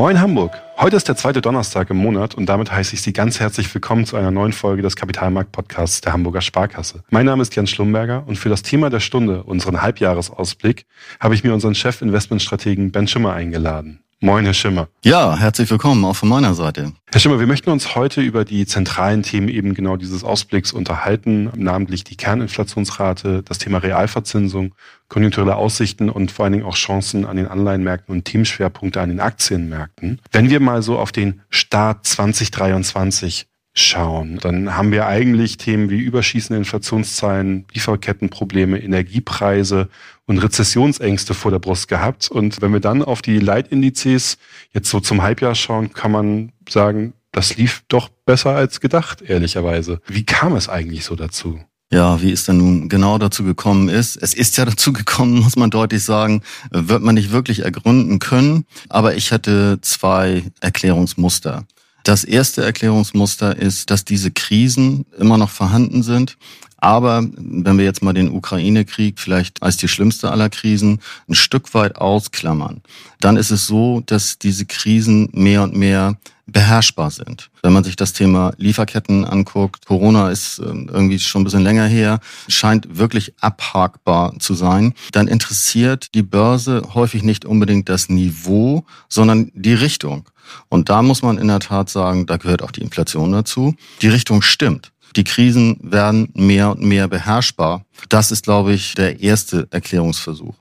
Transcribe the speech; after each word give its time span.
Moin 0.00 0.18
Hamburg. 0.18 0.58
Heute 0.78 0.96
ist 0.96 1.08
der 1.08 1.16
zweite 1.16 1.42
Donnerstag 1.42 1.90
im 1.90 1.98
Monat 1.98 2.34
und 2.34 2.46
damit 2.46 2.72
heiße 2.72 2.94
ich 2.94 3.02
Sie 3.02 3.12
ganz 3.12 3.38
herzlich 3.38 3.74
willkommen 3.74 4.06
zu 4.06 4.16
einer 4.16 4.30
neuen 4.30 4.54
Folge 4.54 4.80
des 4.80 4.96
Kapitalmarkt-Podcasts 4.96 6.00
der 6.00 6.14
Hamburger 6.14 6.40
Sparkasse. 6.40 7.04
Mein 7.10 7.26
Name 7.26 7.42
ist 7.42 7.54
Jan 7.54 7.66
Schlumberger 7.66 8.24
und 8.26 8.36
für 8.36 8.48
das 8.48 8.62
Thema 8.62 8.88
der 8.88 9.00
Stunde, 9.00 9.42
unseren 9.42 9.82
Halbjahresausblick, 9.82 10.86
habe 11.20 11.34
ich 11.34 11.44
mir 11.44 11.52
unseren 11.52 11.74
Chef-Investmentstrategen 11.74 12.92
Ben 12.92 13.08
Schimmer 13.08 13.34
eingeladen. 13.34 14.00
Moin, 14.22 14.44
Herr 14.44 14.52
Schimmer. 14.52 14.88
Ja, 15.02 15.34
herzlich 15.34 15.70
willkommen 15.70 16.04
auch 16.04 16.14
von 16.14 16.28
meiner 16.28 16.52
Seite. 16.52 16.92
Herr 17.10 17.20
Schimmer, 17.20 17.40
wir 17.40 17.46
möchten 17.46 17.70
uns 17.70 17.94
heute 17.94 18.20
über 18.20 18.44
die 18.44 18.66
zentralen 18.66 19.22
Themen 19.22 19.48
eben 19.48 19.72
genau 19.72 19.96
dieses 19.96 20.24
Ausblicks 20.24 20.74
unterhalten, 20.74 21.50
namentlich 21.56 22.04
die 22.04 22.18
Kerninflationsrate, 22.18 23.42
das 23.42 23.56
Thema 23.56 23.78
Realverzinsung, 23.78 24.74
konjunkturelle 25.08 25.56
Aussichten 25.56 26.10
und 26.10 26.32
vor 26.32 26.44
allen 26.44 26.52
Dingen 26.52 26.66
auch 26.66 26.76
Chancen 26.76 27.24
an 27.24 27.38
den 27.38 27.48
Anleihenmärkten 27.48 28.14
und 28.14 28.26
Themenschwerpunkte 28.26 29.00
an 29.00 29.08
den 29.08 29.20
Aktienmärkten. 29.20 30.20
Wenn 30.32 30.50
wir 30.50 30.60
mal 30.60 30.82
so 30.82 30.98
auf 30.98 31.12
den 31.12 31.40
Start 31.48 32.04
2023 32.04 33.46
schauen, 33.80 34.38
dann 34.38 34.76
haben 34.76 34.92
wir 34.92 35.06
eigentlich 35.06 35.56
Themen 35.56 35.90
wie 35.90 36.00
überschießende 36.00 36.58
Inflationszahlen, 36.58 37.66
Lieferkettenprobleme, 37.72 38.78
Energiepreise 38.82 39.88
und 40.26 40.38
Rezessionsängste 40.38 41.34
vor 41.34 41.50
der 41.50 41.58
Brust 41.58 41.88
gehabt. 41.88 42.30
Und 42.30 42.62
wenn 42.62 42.72
wir 42.72 42.80
dann 42.80 43.02
auf 43.02 43.22
die 43.22 43.38
Leitindizes 43.38 44.38
jetzt 44.72 44.90
so 44.90 45.00
zum 45.00 45.22
Halbjahr 45.22 45.54
schauen, 45.54 45.92
kann 45.92 46.12
man 46.12 46.52
sagen, 46.68 47.14
das 47.32 47.56
lief 47.56 47.82
doch 47.88 48.08
besser 48.26 48.50
als 48.50 48.80
gedacht, 48.80 49.22
ehrlicherweise. 49.22 50.00
Wie 50.06 50.24
kam 50.24 50.56
es 50.56 50.68
eigentlich 50.68 51.04
so 51.04 51.16
dazu? 51.16 51.60
Ja, 51.92 52.22
wie 52.22 52.30
es 52.30 52.44
dann 52.44 52.58
nun 52.58 52.88
genau 52.88 53.18
dazu 53.18 53.42
gekommen 53.42 53.88
ist. 53.88 54.16
Es 54.16 54.32
ist 54.32 54.56
ja 54.56 54.64
dazu 54.66 54.92
gekommen, 54.92 55.40
muss 55.40 55.56
man 55.56 55.70
deutlich 55.70 56.04
sagen, 56.04 56.42
wird 56.70 57.02
man 57.02 57.16
nicht 57.16 57.32
wirklich 57.32 57.64
ergründen 57.64 58.20
können. 58.20 58.64
Aber 58.88 59.16
ich 59.16 59.32
hätte 59.32 59.78
zwei 59.80 60.44
Erklärungsmuster. 60.60 61.66
Das 62.04 62.24
erste 62.24 62.64
Erklärungsmuster 62.64 63.56
ist, 63.56 63.90
dass 63.90 64.04
diese 64.04 64.30
Krisen 64.30 65.04
immer 65.18 65.38
noch 65.38 65.50
vorhanden 65.50 66.02
sind. 66.02 66.36
Aber 66.78 67.22
wenn 67.36 67.76
wir 67.76 67.84
jetzt 67.84 68.02
mal 68.02 68.14
den 68.14 68.30
Ukraine-Krieg 68.30 69.18
vielleicht 69.18 69.62
als 69.62 69.76
die 69.76 69.88
schlimmste 69.88 70.30
aller 70.30 70.48
Krisen 70.48 71.00
ein 71.28 71.34
Stück 71.34 71.74
weit 71.74 71.96
ausklammern, 71.96 72.80
dann 73.20 73.36
ist 73.36 73.50
es 73.50 73.66
so, 73.66 74.02
dass 74.06 74.38
diese 74.38 74.64
Krisen 74.64 75.28
mehr 75.32 75.62
und 75.62 75.76
mehr 75.76 76.16
beherrschbar 76.52 77.10
sind. 77.10 77.50
Wenn 77.62 77.72
man 77.72 77.84
sich 77.84 77.96
das 77.96 78.12
Thema 78.12 78.52
Lieferketten 78.56 79.24
anguckt, 79.24 79.86
Corona 79.86 80.30
ist 80.30 80.58
ähm, 80.58 80.90
irgendwie 80.92 81.18
schon 81.18 81.42
ein 81.42 81.44
bisschen 81.44 81.62
länger 81.62 81.86
her, 81.86 82.20
scheint 82.48 82.98
wirklich 82.98 83.34
abhakbar 83.40 84.38
zu 84.38 84.54
sein, 84.54 84.94
dann 85.12 85.28
interessiert 85.28 86.14
die 86.14 86.22
Börse 86.22 86.82
häufig 86.94 87.22
nicht 87.22 87.44
unbedingt 87.44 87.88
das 87.88 88.08
Niveau, 88.08 88.84
sondern 89.08 89.50
die 89.54 89.74
Richtung. 89.74 90.28
Und 90.68 90.88
da 90.88 91.02
muss 91.02 91.22
man 91.22 91.38
in 91.38 91.48
der 91.48 91.60
Tat 91.60 91.90
sagen, 91.90 92.26
da 92.26 92.36
gehört 92.36 92.62
auch 92.62 92.72
die 92.72 92.82
Inflation 92.82 93.32
dazu. 93.32 93.74
Die 94.02 94.08
Richtung 94.08 94.42
stimmt. 94.42 94.92
Die 95.16 95.24
Krisen 95.24 95.78
werden 95.82 96.30
mehr 96.34 96.70
und 96.70 96.82
mehr 96.82 97.08
beherrschbar. 97.08 97.84
Das 98.08 98.30
ist, 98.30 98.44
glaube 98.44 98.72
ich, 98.72 98.94
der 98.94 99.20
erste 99.20 99.66
Erklärungsversuch. 99.70 100.54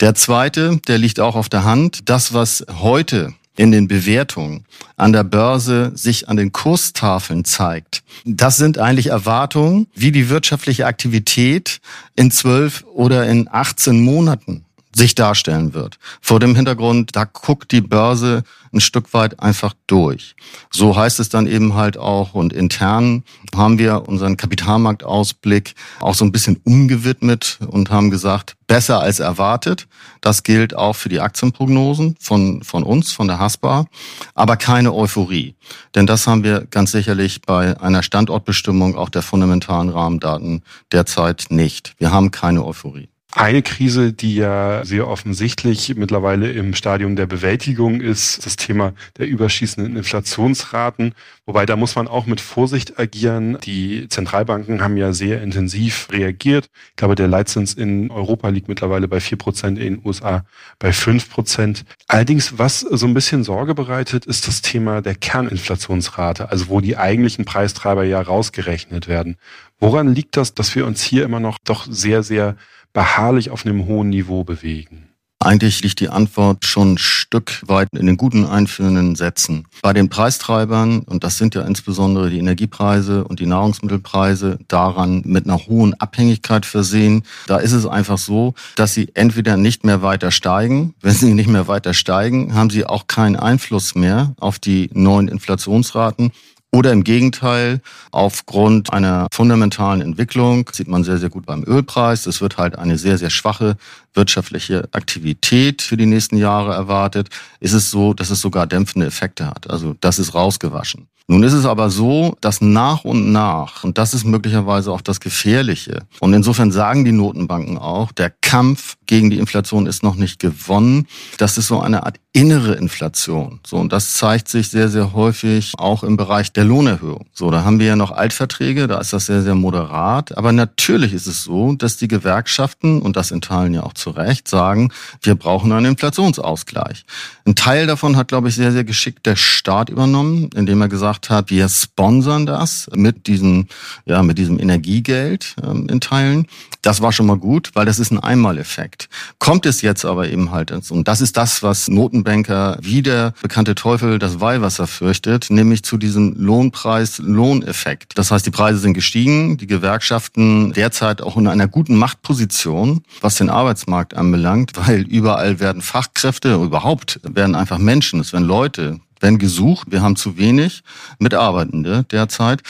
Der 0.00 0.14
zweite, 0.14 0.80
der 0.88 0.98
liegt 0.98 1.20
auch 1.20 1.36
auf 1.36 1.48
der 1.48 1.64
Hand. 1.64 2.08
Das, 2.08 2.34
was 2.34 2.64
heute 2.80 3.34
in 3.56 3.72
den 3.72 3.88
Bewertungen 3.88 4.64
an 4.96 5.12
der 5.12 5.24
Börse 5.24 5.92
sich 5.94 6.28
an 6.28 6.36
den 6.36 6.52
Kurstafeln 6.52 7.44
zeigt. 7.44 8.02
Das 8.24 8.56
sind 8.56 8.78
eigentlich 8.78 9.08
Erwartungen, 9.08 9.86
wie 9.94 10.12
die 10.12 10.28
wirtschaftliche 10.28 10.86
Aktivität 10.86 11.80
in 12.16 12.30
zwölf 12.30 12.84
oder 12.92 13.26
in 13.26 13.48
18 13.50 14.00
Monaten 14.00 14.64
sich 14.94 15.14
darstellen 15.14 15.74
wird. 15.74 15.98
Vor 16.20 16.40
dem 16.40 16.54
Hintergrund, 16.54 17.16
da 17.16 17.24
guckt 17.24 17.72
die 17.72 17.80
Börse 17.80 18.44
ein 18.72 18.80
Stück 18.80 19.14
weit 19.14 19.40
einfach 19.40 19.74
durch. 19.86 20.34
So 20.70 20.96
heißt 20.96 21.20
es 21.20 21.28
dann 21.28 21.46
eben 21.46 21.74
halt 21.74 21.96
auch 21.96 22.34
und 22.34 22.52
intern 22.52 23.22
haben 23.54 23.78
wir 23.78 24.08
unseren 24.08 24.36
Kapitalmarktausblick 24.36 25.74
auch 26.00 26.14
so 26.14 26.24
ein 26.24 26.32
bisschen 26.32 26.60
umgewidmet 26.64 27.58
und 27.66 27.90
haben 27.90 28.10
gesagt, 28.10 28.56
besser 28.66 29.00
als 29.00 29.20
erwartet. 29.20 29.86
Das 30.20 30.42
gilt 30.42 30.74
auch 30.74 30.94
für 30.94 31.08
die 31.08 31.20
Aktienprognosen 31.20 32.16
von, 32.18 32.62
von 32.62 32.82
uns, 32.82 33.12
von 33.12 33.28
der 33.28 33.38
Haspa, 33.38 33.86
aber 34.34 34.56
keine 34.56 34.92
Euphorie. 34.92 35.54
Denn 35.94 36.06
das 36.06 36.26
haben 36.26 36.42
wir 36.42 36.66
ganz 36.70 36.92
sicherlich 36.92 37.42
bei 37.42 37.80
einer 37.80 38.02
Standortbestimmung 38.02 38.96
auch 38.96 39.08
der 39.08 39.22
fundamentalen 39.22 39.90
Rahmendaten 39.90 40.62
derzeit 40.92 41.46
nicht. 41.50 41.94
Wir 41.98 42.10
haben 42.10 42.30
keine 42.30 42.64
Euphorie. 42.64 43.13
Eine 43.36 43.62
Krise, 43.62 44.12
die 44.12 44.36
ja 44.36 44.84
sehr 44.84 45.08
offensichtlich 45.08 45.96
mittlerweile 45.96 46.52
im 46.52 46.72
Stadium 46.72 47.16
der 47.16 47.26
Bewältigung 47.26 48.00
ist, 48.00 48.46
das 48.46 48.54
Thema 48.54 48.92
der 49.18 49.26
überschießenden 49.26 49.96
Inflationsraten. 49.96 51.16
Wobei 51.44 51.66
da 51.66 51.74
muss 51.74 51.96
man 51.96 52.06
auch 52.06 52.26
mit 52.26 52.40
Vorsicht 52.40 52.96
agieren. 52.96 53.58
Die 53.64 54.06
Zentralbanken 54.08 54.82
haben 54.82 54.96
ja 54.96 55.12
sehr 55.12 55.42
intensiv 55.42 56.06
reagiert. 56.12 56.70
Ich 56.90 56.96
glaube, 56.96 57.16
der 57.16 57.26
Leitzins 57.26 57.74
in 57.74 58.12
Europa 58.12 58.50
liegt 58.50 58.68
mittlerweile 58.68 59.08
bei 59.08 59.18
vier 59.18 59.36
Prozent, 59.36 59.80
in 59.80 59.96
den 59.96 60.06
USA 60.06 60.44
bei 60.78 60.92
fünf 60.92 61.28
Prozent. 61.28 61.84
Allerdings, 62.06 62.56
was 62.56 62.80
so 62.80 63.04
ein 63.04 63.14
bisschen 63.14 63.42
Sorge 63.42 63.74
bereitet, 63.74 64.26
ist 64.26 64.46
das 64.46 64.62
Thema 64.62 65.02
der 65.02 65.16
Kerninflationsrate, 65.16 66.50
also 66.50 66.68
wo 66.68 66.80
die 66.80 66.96
eigentlichen 66.96 67.44
Preistreiber 67.44 68.04
ja 68.04 68.20
rausgerechnet 68.20 69.08
werden. 69.08 69.38
Woran 69.80 70.14
liegt 70.14 70.36
das, 70.36 70.54
dass 70.54 70.76
wir 70.76 70.86
uns 70.86 71.02
hier 71.02 71.24
immer 71.24 71.40
noch 71.40 71.58
doch 71.64 71.84
sehr, 71.90 72.22
sehr 72.22 72.56
beharrlich 72.94 73.50
auf 73.50 73.66
einem 73.66 73.86
hohen 73.86 74.08
Niveau 74.08 74.44
bewegen? 74.44 75.10
Eigentlich 75.40 75.82
liegt 75.82 76.00
die 76.00 76.08
Antwort 76.08 76.64
schon 76.64 76.94
ein 76.94 76.98
Stück 76.98 77.60
weit 77.66 77.88
in 77.92 78.06
den 78.06 78.16
guten 78.16 78.46
einführenden 78.46 79.14
Sätzen. 79.14 79.66
Bei 79.82 79.92
den 79.92 80.08
Preistreibern, 80.08 81.00
und 81.00 81.22
das 81.22 81.36
sind 81.36 81.54
ja 81.54 81.62
insbesondere 81.62 82.30
die 82.30 82.38
Energiepreise 82.38 83.24
und 83.24 83.40
die 83.40 83.46
Nahrungsmittelpreise, 83.46 84.58
daran 84.68 85.22
mit 85.26 85.44
einer 85.44 85.58
hohen 85.66 85.92
Abhängigkeit 86.00 86.64
versehen, 86.64 87.24
da 87.46 87.58
ist 87.58 87.72
es 87.72 87.84
einfach 87.84 88.16
so, 88.16 88.54
dass 88.76 88.94
sie 88.94 89.10
entweder 89.12 89.58
nicht 89.58 89.84
mehr 89.84 90.00
weiter 90.00 90.30
steigen. 90.30 90.94
Wenn 91.02 91.12
sie 91.12 91.34
nicht 91.34 91.50
mehr 91.50 91.68
weiter 91.68 91.92
steigen, 91.92 92.54
haben 92.54 92.70
sie 92.70 92.86
auch 92.86 93.06
keinen 93.06 93.36
Einfluss 93.36 93.94
mehr 93.94 94.34
auf 94.40 94.58
die 94.58 94.88
neuen 94.94 95.28
Inflationsraten. 95.28 96.32
Oder 96.74 96.90
im 96.90 97.04
Gegenteil, 97.04 97.80
aufgrund 98.10 98.92
einer 98.92 99.28
fundamentalen 99.32 100.00
Entwicklung, 100.00 100.68
sieht 100.72 100.88
man 100.88 101.04
sehr, 101.04 101.18
sehr 101.18 101.28
gut 101.28 101.46
beim 101.46 101.62
Ölpreis. 101.62 102.26
Es 102.26 102.40
wird 102.40 102.58
halt 102.58 102.76
eine 102.76 102.98
sehr, 102.98 103.16
sehr 103.16 103.30
schwache 103.30 103.76
wirtschaftliche 104.12 104.88
Aktivität 104.90 105.82
für 105.82 105.96
die 105.96 106.06
nächsten 106.06 106.36
Jahre 106.36 106.74
erwartet. 106.74 107.28
Ist 107.60 107.74
es 107.74 107.92
so, 107.92 108.12
dass 108.12 108.30
es 108.30 108.40
sogar 108.40 108.66
dämpfende 108.66 109.06
Effekte 109.06 109.46
hat. 109.46 109.70
Also 109.70 109.94
das 110.00 110.18
ist 110.18 110.34
rausgewaschen. 110.34 111.06
Nun 111.28 111.44
ist 111.44 111.52
es 111.52 111.64
aber 111.64 111.90
so, 111.90 112.36
dass 112.40 112.60
nach 112.60 113.04
und 113.04 113.30
nach, 113.30 113.84
und 113.84 113.96
das 113.96 114.12
ist 114.12 114.24
möglicherweise 114.24 114.90
auch 114.92 115.00
das 115.00 115.20
Gefährliche, 115.20 116.02
und 116.20 116.34
insofern 116.34 116.70
sagen 116.70 117.06
die 117.06 117.12
Notenbanken 117.12 117.78
auch, 117.78 118.12
der 118.12 118.30
Kampf 118.42 118.96
gegen 119.06 119.30
die 119.30 119.38
Inflation 119.38 119.86
ist 119.86 120.02
noch 120.02 120.14
nicht 120.14 120.38
gewonnen. 120.38 121.06
Das 121.38 121.58
ist 121.58 121.68
so 121.68 121.80
eine 121.80 122.04
Art 122.04 122.18
innere 122.34 122.74
Inflation. 122.74 123.60
So, 123.64 123.76
und 123.76 123.92
das 123.92 124.14
zeigt 124.14 124.48
sich 124.48 124.68
sehr, 124.68 124.88
sehr 124.88 125.12
häufig 125.12 125.72
auch 125.78 126.02
im 126.02 126.16
Bereich 126.16 126.52
der 126.52 126.64
Lohnerhöhung. 126.64 127.26
So, 127.32 127.48
da 127.52 127.62
haben 127.62 127.78
wir 127.78 127.86
ja 127.86 127.96
noch 127.96 128.10
Altverträge, 128.10 128.88
da 128.88 128.98
ist 128.98 129.12
das 129.12 129.26
sehr, 129.26 129.42
sehr 129.42 129.54
moderat. 129.54 130.36
Aber 130.36 130.50
natürlich 130.50 131.12
ist 131.12 131.28
es 131.28 131.44
so, 131.44 131.74
dass 131.74 131.96
die 131.96 132.08
Gewerkschaften, 132.08 133.00
und 133.00 133.14
das 133.16 133.30
in 133.30 133.40
Teilen 133.40 133.72
ja 133.72 133.84
auch 133.84 133.92
zu 133.92 134.10
Recht, 134.10 134.48
sagen, 134.48 134.92
wir 135.22 135.36
brauchen 135.36 135.70
einen 135.70 135.86
Inflationsausgleich. 135.86 137.04
Ein 137.46 137.54
Teil 137.54 137.86
davon 137.86 138.16
hat, 138.16 138.28
glaube 138.28 138.48
ich, 138.48 138.56
sehr, 138.56 138.72
sehr 138.72 138.84
geschickt 138.84 139.26
der 139.26 139.36
Staat 139.36 139.88
übernommen, 139.88 140.50
indem 140.56 140.80
er 140.80 140.88
gesagt 140.88 141.30
hat, 141.30 141.50
wir 141.50 141.68
sponsern 141.68 142.46
das 142.46 142.90
mit 142.92 143.28
diesem, 143.28 143.68
ja, 144.06 144.24
mit 144.24 144.38
diesem 144.38 144.58
Energiegeld 144.58 145.54
ähm, 145.62 145.88
in 145.88 146.00
Teilen. 146.00 146.48
Das 146.82 147.00
war 147.00 147.12
schon 147.12 147.26
mal 147.26 147.38
gut, 147.38 147.70
weil 147.74 147.86
das 147.86 148.00
ist 148.00 148.10
ein 148.10 148.18
Einmaleffekt. 148.18 148.93
Kommt 149.38 149.66
es 149.66 149.82
jetzt 149.82 150.04
aber 150.04 150.28
eben 150.28 150.50
halt, 150.50 150.70
und 150.90 151.08
das 151.08 151.20
ist 151.20 151.36
das, 151.36 151.62
was 151.62 151.88
Notenbanker 151.88 152.78
wie 152.80 153.02
der 153.02 153.34
bekannte 153.42 153.74
Teufel 153.74 154.18
das 154.18 154.40
Weihwasser 154.40 154.86
fürchtet, 154.86 155.50
nämlich 155.50 155.82
zu 155.82 155.96
diesem 155.96 156.34
Lohnpreis-Lohneffekt. 156.36 158.18
Das 158.18 158.30
heißt, 158.30 158.46
die 158.46 158.50
Preise 158.50 158.78
sind 158.78 158.94
gestiegen, 158.94 159.56
die 159.56 159.66
Gewerkschaften 159.66 160.72
derzeit 160.72 161.22
auch 161.22 161.36
in 161.36 161.46
einer 161.46 161.68
guten 161.68 161.96
Machtposition, 161.96 163.02
was 163.20 163.36
den 163.36 163.50
Arbeitsmarkt 163.50 164.14
anbelangt, 164.14 164.72
weil 164.74 165.02
überall 165.02 165.60
werden 165.60 165.82
Fachkräfte, 165.82 166.54
überhaupt 166.54 167.20
werden 167.22 167.54
einfach 167.54 167.78
Menschen, 167.78 168.20
es 168.20 168.32
werden 168.32 168.46
Leute, 168.46 169.00
werden 169.20 169.38
gesucht. 169.38 169.88
Wir 169.90 170.02
haben 170.02 170.16
zu 170.16 170.36
wenig 170.36 170.82
Mitarbeitende 171.18 172.04
derzeit 172.10 172.62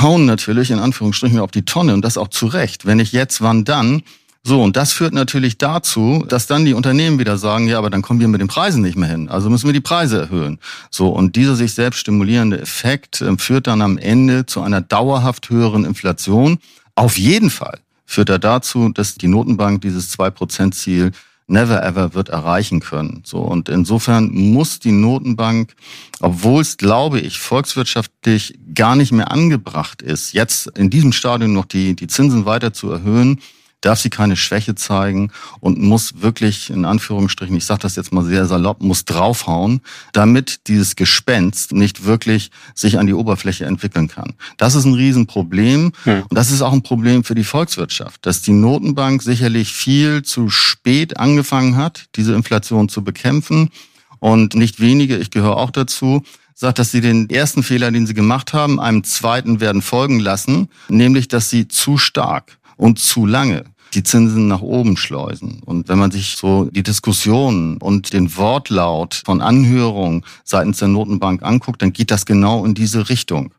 hauen 0.00 0.26
natürlich 0.26 0.70
in 0.70 0.78
Anführungsstrichen 0.78 1.40
auf 1.40 1.50
die 1.50 1.64
Tonne 1.64 1.94
und 1.94 2.04
das 2.04 2.18
auch 2.18 2.28
zu 2.28 2.46
Recht. 2.46 2.86
Wenn 2.86 2.98
nicht 2.98 3.12
jetzt, 3.12 3.40
wann 3.40 3.64
dann? 3.64 4.02
So, 4.44 4.62
und 4.62 4.76
das 4.76 4.92
führt 4.92 5.12
natürlich 5.12 5.58
dazu, 5.58 6.24
dass 6.26 6.46
dann 6.46 6.64
die 6.64 6.72
Unternehmen 6.72 7.18
wieder 7.18 7.36
sagen, 7.36 7.68
ja, 7.68 7.78
aber 7.78 7.90
dann 7.90 8.02
kommen 8.02 8.20
wir 8.20 8.28
mit 8.28 8.40
den 8.40 8.48
Preisen 8.48 8.82
nicht 8.82 8.96
mehr 8.96 9.08
hin. 9.08 9.28
Also 9.28 9.50
müssen 9.50 9.66
wir 9.66 9.72
die 9.72 9.80
Preise 9.80 10.20
erhöhen. 10.20 10.58
So, 10.90 11.08
und 11.08 11.36
dieser 11.36 11.54
sich 11.56 11.74
selbst 11.74 11.98
stimulierende 11.98 12.60
Effekt 12.60 13.20
äh, 13.20 13.36
führt 13.36 13.66
dann 13.66 13.82
am 13.82 13.98
Ende 13.98 14.46
zu 14.46 14.62
einer 14.62 14.80
dauerhaft 14.80 15.50
höheren 15.50 15.84
Inflation. 15.84 16.58
Auf 16.94 17.18
jeden 17.18 17.50
Fall 17.50 17.80
führt 18.06 18.30
er 18.30 18.38
dazu, 18.38 18.88
dass 18.88 19.16
die 19.16 19.28
Notenbank 19.28 19.82
dieses 19.82 20.18
2%-Ziel 20.18 21.12
never 21.48 21.82
ever 21.82 22.14
wird 22.14 22.28
erreichen 22.28 22.80
können. 22.80 23.22
So 23.24 23.38
und 23.38 23.68
insofern 23.68 24.30
muss 24.32 24.78
die 24.78 24.92
Notenbank, 24.92 25.74
obwohl 26.20 26.62
es 26.62 26.76
glaube 26.76 27.20
ich 27.20 27.38
volkswirtschaftlich 27.38 28.58
gar 28.74 28.96
nicht 28.96 29.12
mehr 29.12 29.32
angebracht 29.32 30.02
ist, 30.02 30.32
jetzt 30.34 30.66
in 30.78 30.90
diesem 30.90 31.12
Stadium 31.12 31.54
noch 31.54 31.64
die 31.64 31.96
die 31.96 32.06
Zinsen 32.06 32.44
weiter 32.44 32.72
zu 32.72 32.90
erhöhen, 32.90 33.40
darf 33.80 34.00
sie 34.00 34.10
keine 34.10 34.36
Schwäche 34.36 34.74
zeigen 34.74 35.30
und 35.60 35.78
muss 35.78 36.20
wirklich, 36.22 36.70
in 36.70 36.84
Anführungsstrichen, 36.84 37.56
ich 37.56 37.64
sage 37.64 37.80
das 37.82 37.96
jetzt 37.96 38.12
mal 38.12 38.24
sehr 38.24 38.46
salopp, 38.46 38.82
muss 38.82 39.04
draufhauen, 39.04 39.80
damit 40.12 40.66
dieses 40.66 40.96
Gespenst 40.96 41.72
nicht 41.72 42.04
wirklich 42.04 42.50
sich 42.74 42.98
an 42.98 43.06
die 43.06 43.14
Oberfläche 43.14 43.66
entwickeln 43.66 44.08
kann. 44.08 44.34
Das 44.56 44.74
ist 44.74 44.84
ein 44.84 44.94
Riesenproblem 44.94 45.92
hm. 46.04 46.22
und 46.22 46.34
das 46.34 46.50
ist 46.50 46.62
auch 46.62 46.72
ein 46.72 46.82
Problem 46.82 47.24
für 47.24 47.34
die 47.34 47.44
Volkswirtschaft, 47.44 48.26
dass 48.26 48.42
die 48.42 48.52
Notenbank 48.52 49.22
sicherlich 49.22 49.72
viel 49.72 50.22
zu 50.22 50.50
spät 50.50 51.16
angefangen 51.18 51.76
hat, 51.76 52.06
diese 52.16 52.34
Inflation 52.34 52.88
zu 52.88 53.04
bekämpfen 53.04 53.70
und 54.18 54.54
nicht 54.54 54.80
wenige, 54.80 55.16
ich 55.16 55.30
gehöre 55.30 55.56
auch 55.56 55.70
dazu, 55.70 56.22
sagt, 56.58 56.80
dass 56.80 56.90
sie 56.90 57.00
den 57.00 57.30
ersten 57.30 57.62
Fehler, 57.62 57.92
den 57.92 58.08
sie 58.08 58.14
gemacht 58.14 58.52
haben, 58.52 58.80
einem 58.80 59.04
zweiten 59.04 59.60
werden 59.60 59.80
folgen 59.80 60.18
lassen, 60.18 60.68
nämlich 60.88 61.28
dass 61.28 61.50
sie 61.50 61.68
zu 61.68 61.98
stark 61.98 62.57
und 62.78 62.98
zu 62.98 63.26
lange 63.26 63.64
die 63.94 64.02
Zinsen 64.02 64.48
nach 64.48 64.60
oben 64.60 64.96
schleusen. 64.96 65.60
Und 65.64 65.88
wenn 65.88 65.98
man 65.98 66.10
sich 66.10 66.36
so 66.36 66.64
die 66.66 66.82
Diskussionen 66.82 67.78
und 67.78 68.12
den 68.12 68.36
Wortlaut 68.36 69.22
von 69.24 69.40
Anhörungen 69.40 70.24
seitens 70.44 70.78
der 70.78 70.88
Notenbank 70.88 71.42
anguckt, 71.42 71.82
dann 71.82 71.92
geht 71.92 72.10
das 72.10 72.26
genau 72.26 72.64
in 72.64 72.74
diese 72.74 73.08
Richtung. 73.08 73.52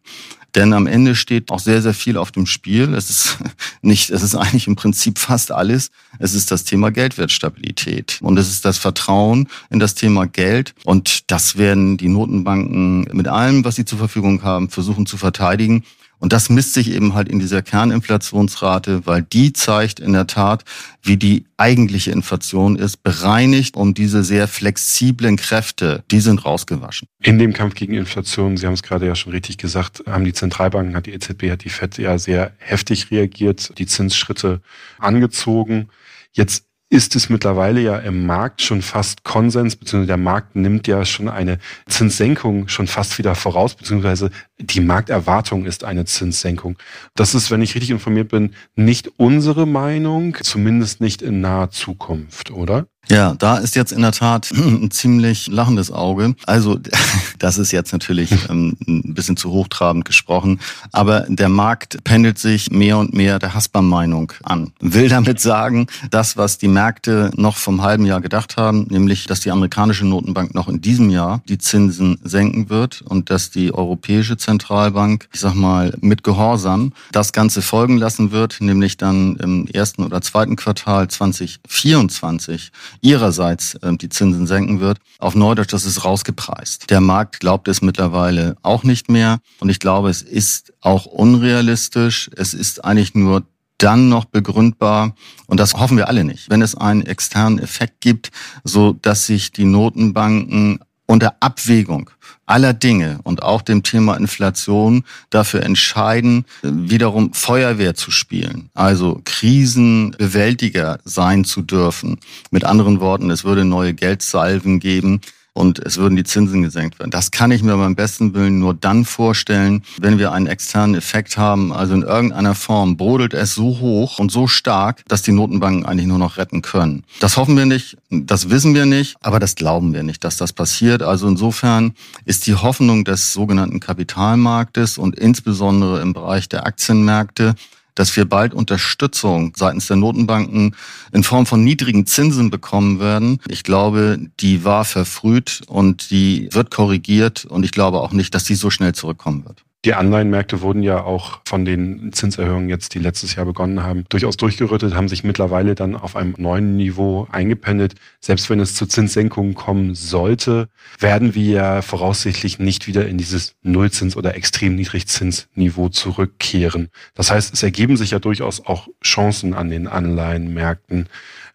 Denn 0.55 0.73
am 0.73 0.87
Ende 0.87 1.15
steht 1.15 1.51
auch 1.51 1.59
sehr, 1.59 1.81
sehr 1.81 1.93
viel 1.93 2.17
auf 2.17 2.31
dem 2.31 2.47
Spiel. 2.47 2.93
Es 2.95 3.09
ist 3.09 3.37
nicht, 3.81 4.09
es 4.09 4.23
ist 4.23 4.35
eigentlich 4.35 4.67
im 4.67 4.75
Prinzip 4.75 5.19
fast 5.19 5.51
alles. 5.51 5.91
Es 6.17 6.33
ist 6.33 6.51
das 6.51 6.63
Thema 6.63 6.91
Geldwertstabilität. 6.91 8.19
Und 8.21 8.37
es 8.37 8.49
ist 8.49 8.65
das 8.65 8.77
Vertrauen 8.77 9.47
in 9.69 9.79
das 9.79 9.93
Thema 9.93 10.25
Geld. 10.25 10.73
Und 10.85 11.31
das 11.31 11.57
werden 11.57 11.97
die 11.97 12.07
Notenbanken 12.07 13.01
mit 13.13 13.27
allem, 13.27 13.63
was 13.63 13.75
sie 13.75 13.85
zur 13.85 13.99
Verfügung 13.99 14.41
haben, 14.41 14.69
versuchen 14.69 15.05
zu 15.05 15.17
verteidigen. 15.17 15.83
Und 16.19 16.33
das 16.33 16.49
misst 16.49 16.73
sich 16.73 16.91
eben 16.91 17.13
halt 17.13 17.29
in 17.29 17.39
dieser 17.39 17.61
Kerninflationsrate, 17.61 19.05
weil 19.05 19.21
die 19.21 19.53
zeigt 19.53 19.99
in 19.99 20.13
der 20.13 20.27
Tat, 20.27 20.65
wie 21.01 21.17
die 21.17 21.45
eigentliche 21.57 22.11
Inflation 22.11 22.75
ist, 22.75 23.03
bereinigt 23.03 23.75
um 23.75 23.93
diese 23.93 24.23
sehr 24.23 24.47
flexiblen 24.47 25.37
Kräfte, 25.37 26.03
die 26.11 26.19
sind 26.19 26.45
rausgewaschen. 26.45 27.07
In 27.23 27.39
dem 27.39 27.53
Kampf 27.53 27.75
gegen 27.75 27.93
Inflation, 27.93 28.57
Sie 28.57 28.65
haben 28.65 28.73
es 28.73 28.83
gerade 28.83 29.07
ja 29.07 29.15
schon 29.15 29.31
richtig 29.31 29.57
gesagt, 29.57 30.03
haben 30.05 30.25
die 30.25 30.33
Zentralbanken, 30.33 30.95
hat 30.95 31.05
die 31.05 31.13
EZB, 31.13 31.51
hat 31.51 31.63
die 31.63 31.69
FED 31.69 31.97
ja 31.97 32.17
sehr 32.17 32.51
heftig 32.57 33.11
reagiert, 33.11 33.77
die 33.77 33.85
Zinsschritte 33.85 34.61
angezogen. 34.99 35.87
Jetzt 36.33 36.68
ist 36.89 37.15
es 37.15 37.29
mittlerweile 37.29 37.81
ja 37.81 37.97
im 37.99 38.25
Markt 38.25 38.61
schon 38.63 38.81
fast 38.81 39.23
Konsens, 39.23 39.75
beziehungsweise 39.75 40.07
der 40.07 40.17
Markt 40.17 40.55
nimmt 40.55 40.87
ja 40.87 41.05
schon 41.05 41.29
eine 41.29 41.59
Zinssenkung 41.87 42.67
schon 42.67 42.87
fast 42.87 43.17
wieder 43.19 43.35
voraus, 43.35 43.75
beziehungsweise 43.75 44.31
die 44.57 44.81
Markterwartung 44.81 45.65
ist 45.65 45.83
eine 45.83 46.05
Zinssenkung. 46.05 46.77
Das 47.15 47.35
ist, 47.35 47.51
wenn 47.51 47.61
ich 47.61 47.75
richtig 47.75 47.91
informiert 47.91 48.29
bin, 48.29 48.55
nicht 48.75 49.07
unsere 49.17 49.67
Meinung, 49.67 50.35
zumindest 50.41 50.99
nicht 50.99 51.21
in 51.21 51.41
naher 51.41 51.69
Zukunft, 51.69 52.49
oder? 52.49 52.87
Ja, 53.11 53.33
da 53.33 53.57
ist 53.57 53.75
jetzt 53.75 53.91
in 53.91 54.03
der 54.03 54.11
Tat 54.11 54.51
ein 54.55 54.91
ziemlich 54.91 55.47
lachendes 55.47 55.91
Auge. 55.91 56.35
Also 56.45 56.79
das 57.39 57.57
ist 57.57 57.71
jetzt 57.71 57.91
natürlich 57.91 58.31
ähm, 58.49 58.77
ein 58.87 59.13
bisschen 59.15 59.35
zu 59.35 59.51
hochtrabend 59.51 60.05
gesprochen, 60.05 60.59
aber 60.91 61.21
der 61.27 61.49
Markt 61.49 62.03
pendelt 62.03 62.37
sich 62.37 62.69
mehr 62.69 62.99
und 62.99 63.13
mehr 63.13 63.39
der 63.39 63.55
Hasper-Meinung 63.55 64.33
an. 64.43 64.71
Will 64.79 65.09
damit 65.09 65.39
sagen, 65.39 65.87
das, 66.11 66.37
was 66.37 66.59
die 66.59 66.67
Märkte 66.67 67.31
noch 67.35 67.57
vom 67.57 67.81
halben 67.81 68.05
Jahr 68.05 68.21
gedacht 68.21 68.57
haben, 68.57 68.85
nämlich, 68.89 69.25
dass 69.25 69.39
die 69.39 69.49
amerikanische 69.49 70.05
Notenbank 70.05 70.53
noch 70.53 70.67
in 70.67 70.81
diesem 70.81 71.09
Jahr 71.09 71.41
die 71.49 71.57
Zinsen 71.57 72.19
senken 72.23 72.69
wird 72.69 73.01
und 73.01 73.31
dass 73.31 73.49
die 73.49 73.73
europäische 73.73 74.37
Zentralbank, 74.37 75.27
ich 75.33 75.39
sag 75.39 75.55
mal, 75.55 75.95
mit 76.01 76.23
Gehorsam 76.23 76.93
das 77.11 77.33
Ganze 77.33 77.63
folgen 77.63 77.97
lassen 77.97 78.31
wird, 78.31 78.57
nämlich 78.61 78.97
dann 78.97 79.35
im 79.37 79.67
ersten 79.67 80.03
oder 80.03 80.21
zweiten 80.21 80.55
Quartal 80.55 81.07
2024 81.07 82.71
ihrerseits 83.01 83.75
äh, 83.75 83.95
die 83.95 84.09
Zinsen 84.09 84.47
senken 84.47 84.79
wird. 84.79 84.99
Auf 85.19 85.35
Neudeutsch, 85.35 85.73
das 85.73 85.85
ist 85.85 86.05
rausgepreist. 86.05 86.89
Der 86.89 87.01
Markt 87.01 87.39
glaubt 87.39 87.67
es 87.67 87.81
mittlerweile 87.81 88.55
auch 88.61 88.83
nicht 88.83 89.09
mehr. 89.09 89.39
Und 89.59 89.69
ich 89.69 89.79
glaube, 89.79 90.09
es 90.09 90.21
ist 90.21 90.73
auch 90.81 91.05
unrealistisch. 91.05 92.29
Es 92.35 92.53
ist 92.53 92.83
eigentlich 92.83 93.15
nur 93.15 93.43
dann 93.79 94.09
noch 94.09 94.25
begründbar, 94.25 95.15
und 95.47 95.59
das 95.59 95.73
hoffen 95.73 95.97
wir 95.97 96.09
alle 96.09 96.23
nicht, 96.23 96.49
wenn 96.49 96.61
es 96.61 96.75
einen 96.75 97.01
externen 97.01 97.59
Effekt 97.59 98.01
gibt, 98.01 98.29
so 98.63 98.93
dass 98.93 99.25
sich 99.25 99.51
die 99.51 99.65
Notenbanken 99.65 100.79
unter 101.09 101.37
Abwägung 101.39 102.11
aller 102.45 102.73
Dinge 102.73 103.19
und 103.23 103.41
auch 103.41 103.63
dem 103.63 103.81
Thema 103.81 104.15
Inflation 104.15 105.03
dafür 105.31 105.63
entscheiden, 105.63 106.45
wiederum 106.61 107.33
Feuerwehr 107.33 107.95
zu 107.95 108.11
spielen, 108.11 108.69
also 108.75 109.19
Krisenbewältiger 109.25 110.99
sein 111.05 111.45
zu 111.45 111.63
dürfen. 111.63 112.19
Mit 112.51 112.63
anderen 112.63 112.99
Worten, 112.99 113.31
es 113.31 113.43
würde 113.43 113.65
neue 113.65 113.95
Geldsalven 113.95 114.79
geben, 114.79 115.21
und 115.53 115.79
es 115.79 115.97
würden 115.97 116.15
die 116.15 116.23
Zinsen 116.23 116.61
gesenkt 116.61 116.99
werden. 116.99 117.11
Das 117.11 117.31
kann 117.31 117.51
ich 117.51 117.63
mir 117.63 117.75
beim 117.75 117.95
besten 117.95 118.33
Willen 118.33 118.59
nur 118.59 118.73
dann 118.73 119.05
vorstellen, 119.05 119.83
wenn 119.99 120.17
wir 120.17 120.31
einen 120.31 120.47
externen 120.47 120.95
Effekt 120.95 121.37
haben. 121.37 121.73
Also 121.73 121.93
in 121.93 122.03
irgendeiner 122.03 122.55
Form 122.55 122.97
brodelt 122.97 123.33
es 123.33 123.55
so 123.55 123.79
hoch 123.79 124.19
und 124.19 124.31
so 124.31 124.47
stark, 124.47 125.03
dass 125.07 125.21
die 125.21 125.31
Notenbanken 125.31 125.85
eigentlich 125.85 126.07
nur 126.07 126.17
noch 126.17 126.37
retten 126.37 126.61
können. 126.61 127.03
Das 127.19 127.37
hoffen 127.37 127.57
wir 127.57 127.65
nicht, 127.65 127.97
das 128.09 128.49
wissen 128.49 128.73
wir 128.73 128.85
nicht, 128.85 129.17
aber 129.21 129.39
das 129.39 129.55
glauben 129.55 129.93
wir 129.93 130.03
nicht, 130.03 130.23
dass 130.23 130.37
das 130.37 130.53
passiert. 130.53 131.03
Also 131.03 131.27
insofern 131.27 131.93
ist 132.25 132.47
die 132.47 132.55
Hoffnung 132.55 133.03
des 133.03 133.33
sogenannten 133.33 133.79
Kapitalmarktes 133.79 134.97
und 134.97 135.15
insbesondere 135.17 136.01
im 136.01 136.13
Bereich 136.13 136.47
der 136.49 136.65
Aktienmärkte 136.65 137.55
dass 137.95 138.15
wir 138.15 138.25
bald 138.25 138.53
Unterstützung 138.53 139.53
seitens 139.55 139.87
der 139.87 139.97
Notenbanken 139.97 140.75
in 141.11 141.23
Form 141.23 141.45
von 141.45 141.63
niedrigen 141.63 142.05
Zinsen 142.05 142.49
bekommen 142.49 142.99
werden. 142.99 143.39
Ich 143.47 143.63
glaube, 143.63 144.19
die 144.39 144.63
war 144.63 144.85
verfrüht 144.85 145.61
und 145.67 146.11
die 146.11 146.49
wird 146.51 146.71
korrigiert 146.71 147.45
und 147.45 147.63
ich 147.63 147.71
glaube 147.71 147.99
auch 147.99 148.11
nicht, 148.11 148.33
dass 148.33 148.43
die 148.43 148.55
so 148.55 148.69
schnell 148.69 148.93
zurückkommen 148.93 149.45
wird. 149.45 149.63
Die 149.85 149.93
Anleihenmärkte 149.93 150.59
wurden 150.59 150.83
ja 150.83 151.03
auch 151.03 151.39
von 151.45 151.63
den 151.63 152.11
Zinserhöhungen 152.11 152.67
jetzt, 152.67 152.95
die 152.95 152.99
letztes 152.99 153.35
Jahr 153.35 153.45
begonnen 153.45 153.81
haben, 153.81 154.03
durchaus 154.09 154.35
durchgerüttet, 154.35 154.93
haben 154.93 155.07
sich 155.07 155.23
mittlerweile 155.23 155.73
dann 155.73 155.95
auf 155.95 156.17
einem 156.17 156.35
neuen 156.37 156.75
Niveau 156.75 157.29
eingependelt. 157.31 157.95
Selbst 158.19 158.49
wenn 158.49 158.59
es 158.59 158.75
zu 158.75 158.87
Zinssenkungen 158.87 159.53
kommen 159.53 159.95
sollte, 159.95 160.67
werden 160.99 161.33
wir 161.33 161.51
ja 161.51 161.81
voraussichtlich 161.81 162.59
nicht 162.59 162.87
wieder 162.87 163.07
in 163.07 163.17
dieses 163.17 163.55
Nullzins- 163.63 164.17
oder 164.17 164.35
extrem 164.35 164.75
Niedrigzinsniveau 164.75 165.87
zurückkehren. 165.87 166.89
Das 167.13 167.31
heißt, 167.31 167.53
es 167.53 167.63
ergeben 167.63 167.95
sich 167.95 168.11
ja 168.11 168.19
durchaus 168.19 168.65
auch 168.65 168.89
Chancen 169.01 169.53
an 169.53 169.69
den 169.69 169.87
Anleihenmärkten. 169.87 171.07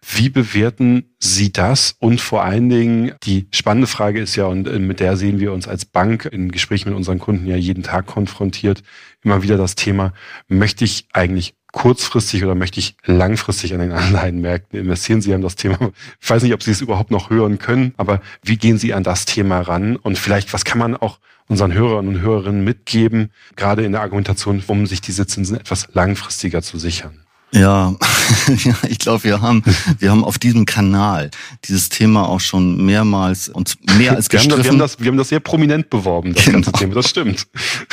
Wie 0.07 0.29
bewerten 0.29 1.15
Sie 1.19 1.51
das? 1.51 1.95
Und 1.99 2.21
vor 2.21 2.43
allen 2.43 2.69
Dingen, 2.69 3.13
die 3.23 3.47
spannende 3.51 3.87
Frage 3.87 4.21
ist 4.21 4.35
ja, 4.35 4.45
und 4.45 4.67
äh, 4.67 4.77
mit 4.77 4.99
der 4.99 5.17
sehen 5.17 5.39
wir 5.39 5.51
uns 5.51 5.67
als 5.67 5.85
Bank 5.85 6.25
in 6.25 6.51
Gesprächen 6.51 6.89
mit 6.89 6.97
unseren 6.97 7.17
Kunden 7.17 7.47
ja 7.47 7.55
jeden 7.55 7.81
Tag 7.81 8.05
konfrontiert, 8.05 8.83
immer 9.23 9.41
wieder 9.41 9.57
das 9.57 9.73
Thema, 9.73 10.13
möchte 10.47 10.85
ich 10.85 11.07
eigentlich 11.11 11.55
kurzfristig 11.71 12.43
oder 12.43 12.55
möchte 12.55 12.79
ich 12.79 12.95
langfristig 13.03 13.73
an 13.73 13.79
den 13.79 13.91
Anleihenmärkten 13.91 14.79
investieren? 14.79 15.21
Sie 15.21 15.33
haben 15.33 15.41
das 15.41 15.55
Thema, 15.55 15.91
ich 16.21 16.29
weiß 16.29 16.43
nicht, 16.43 16.53
ob 16.53 16.61
Sie 16.61 16.71
es 16.71 16.81
überhaupt 16.81 17.09
noch 17.09 17.31
hören 17.31 17.57
können, 17.57 17.93
aber 17.97 18.21
wie 18.43 18.57
gehen 18.57 18.77
Sie 18.77 18.93
an 18.93 19.03
das 19.03 19.25
Thema 19.25 19.59
ran? 19.61 19.95
Und 19.95 20.19
vielleicht, 20.19 20.53
was 20.53 20.65
kann 20.65 20.77
man 20.77 20.95
auch 20.95 21.19
unseren 21.47 21.73
Hörern 21.73 22.07
und 22.07 22.21
Hörerinnen 22.21 22.63
mitgeben, 22.63 23.31
gerade 23.55 23.83
in 23.83 23.91
der 23.91 24.01
Argumentation, 24.01 24.63
um 24.67 24.85
sich 24.85 25.01
diese 25.01 25.25
Zinsen 25.25 25.57
etwas 25.57 25.87
langfristiger 25.93 26.61
zu 26.61 26.77
sichern? 26.77 27.24
Ja, 27.55 27.95
ja 28.65 28.75
ich 28.87 28.99
glaube, 28.99 29.23
wir 29.23 29.41
haben, 29.41 29.63
wir 29.99 30.11
haben 30.11 30.23
auf 30.23 30.37
diesem 30.37 30.65
Kanal 30.65 31.31
dieses 31.67 31.89
Thema 31.89 32.27
auch 32.27 32.41
schon 32.41 32.85
mehrmals 32.85 33.47
und 33.47 33.77
mehr 33.97 34.11
als 34.11 34.31
wir 34.31 34.39
gestriffen. 34.39 34.51
Haben 34.51 34.57
das, 34.57 34.65
wir, 34.65 34.71
haben 34.71 34.79
das, 34.79 34.99
wir 34.99 35.07
haben 35.07 35.17
das 35.17 35.29
sehr 35.29 35.39
prominent 35.39 35.89
beworben, 35.89 36.33
das 36.33 36.43
genau. 36.43 36.57
ganze 36.57 36.71
Thema, 36.73 36.95
das 36.95 37.09
stimmt. 37.09 37.47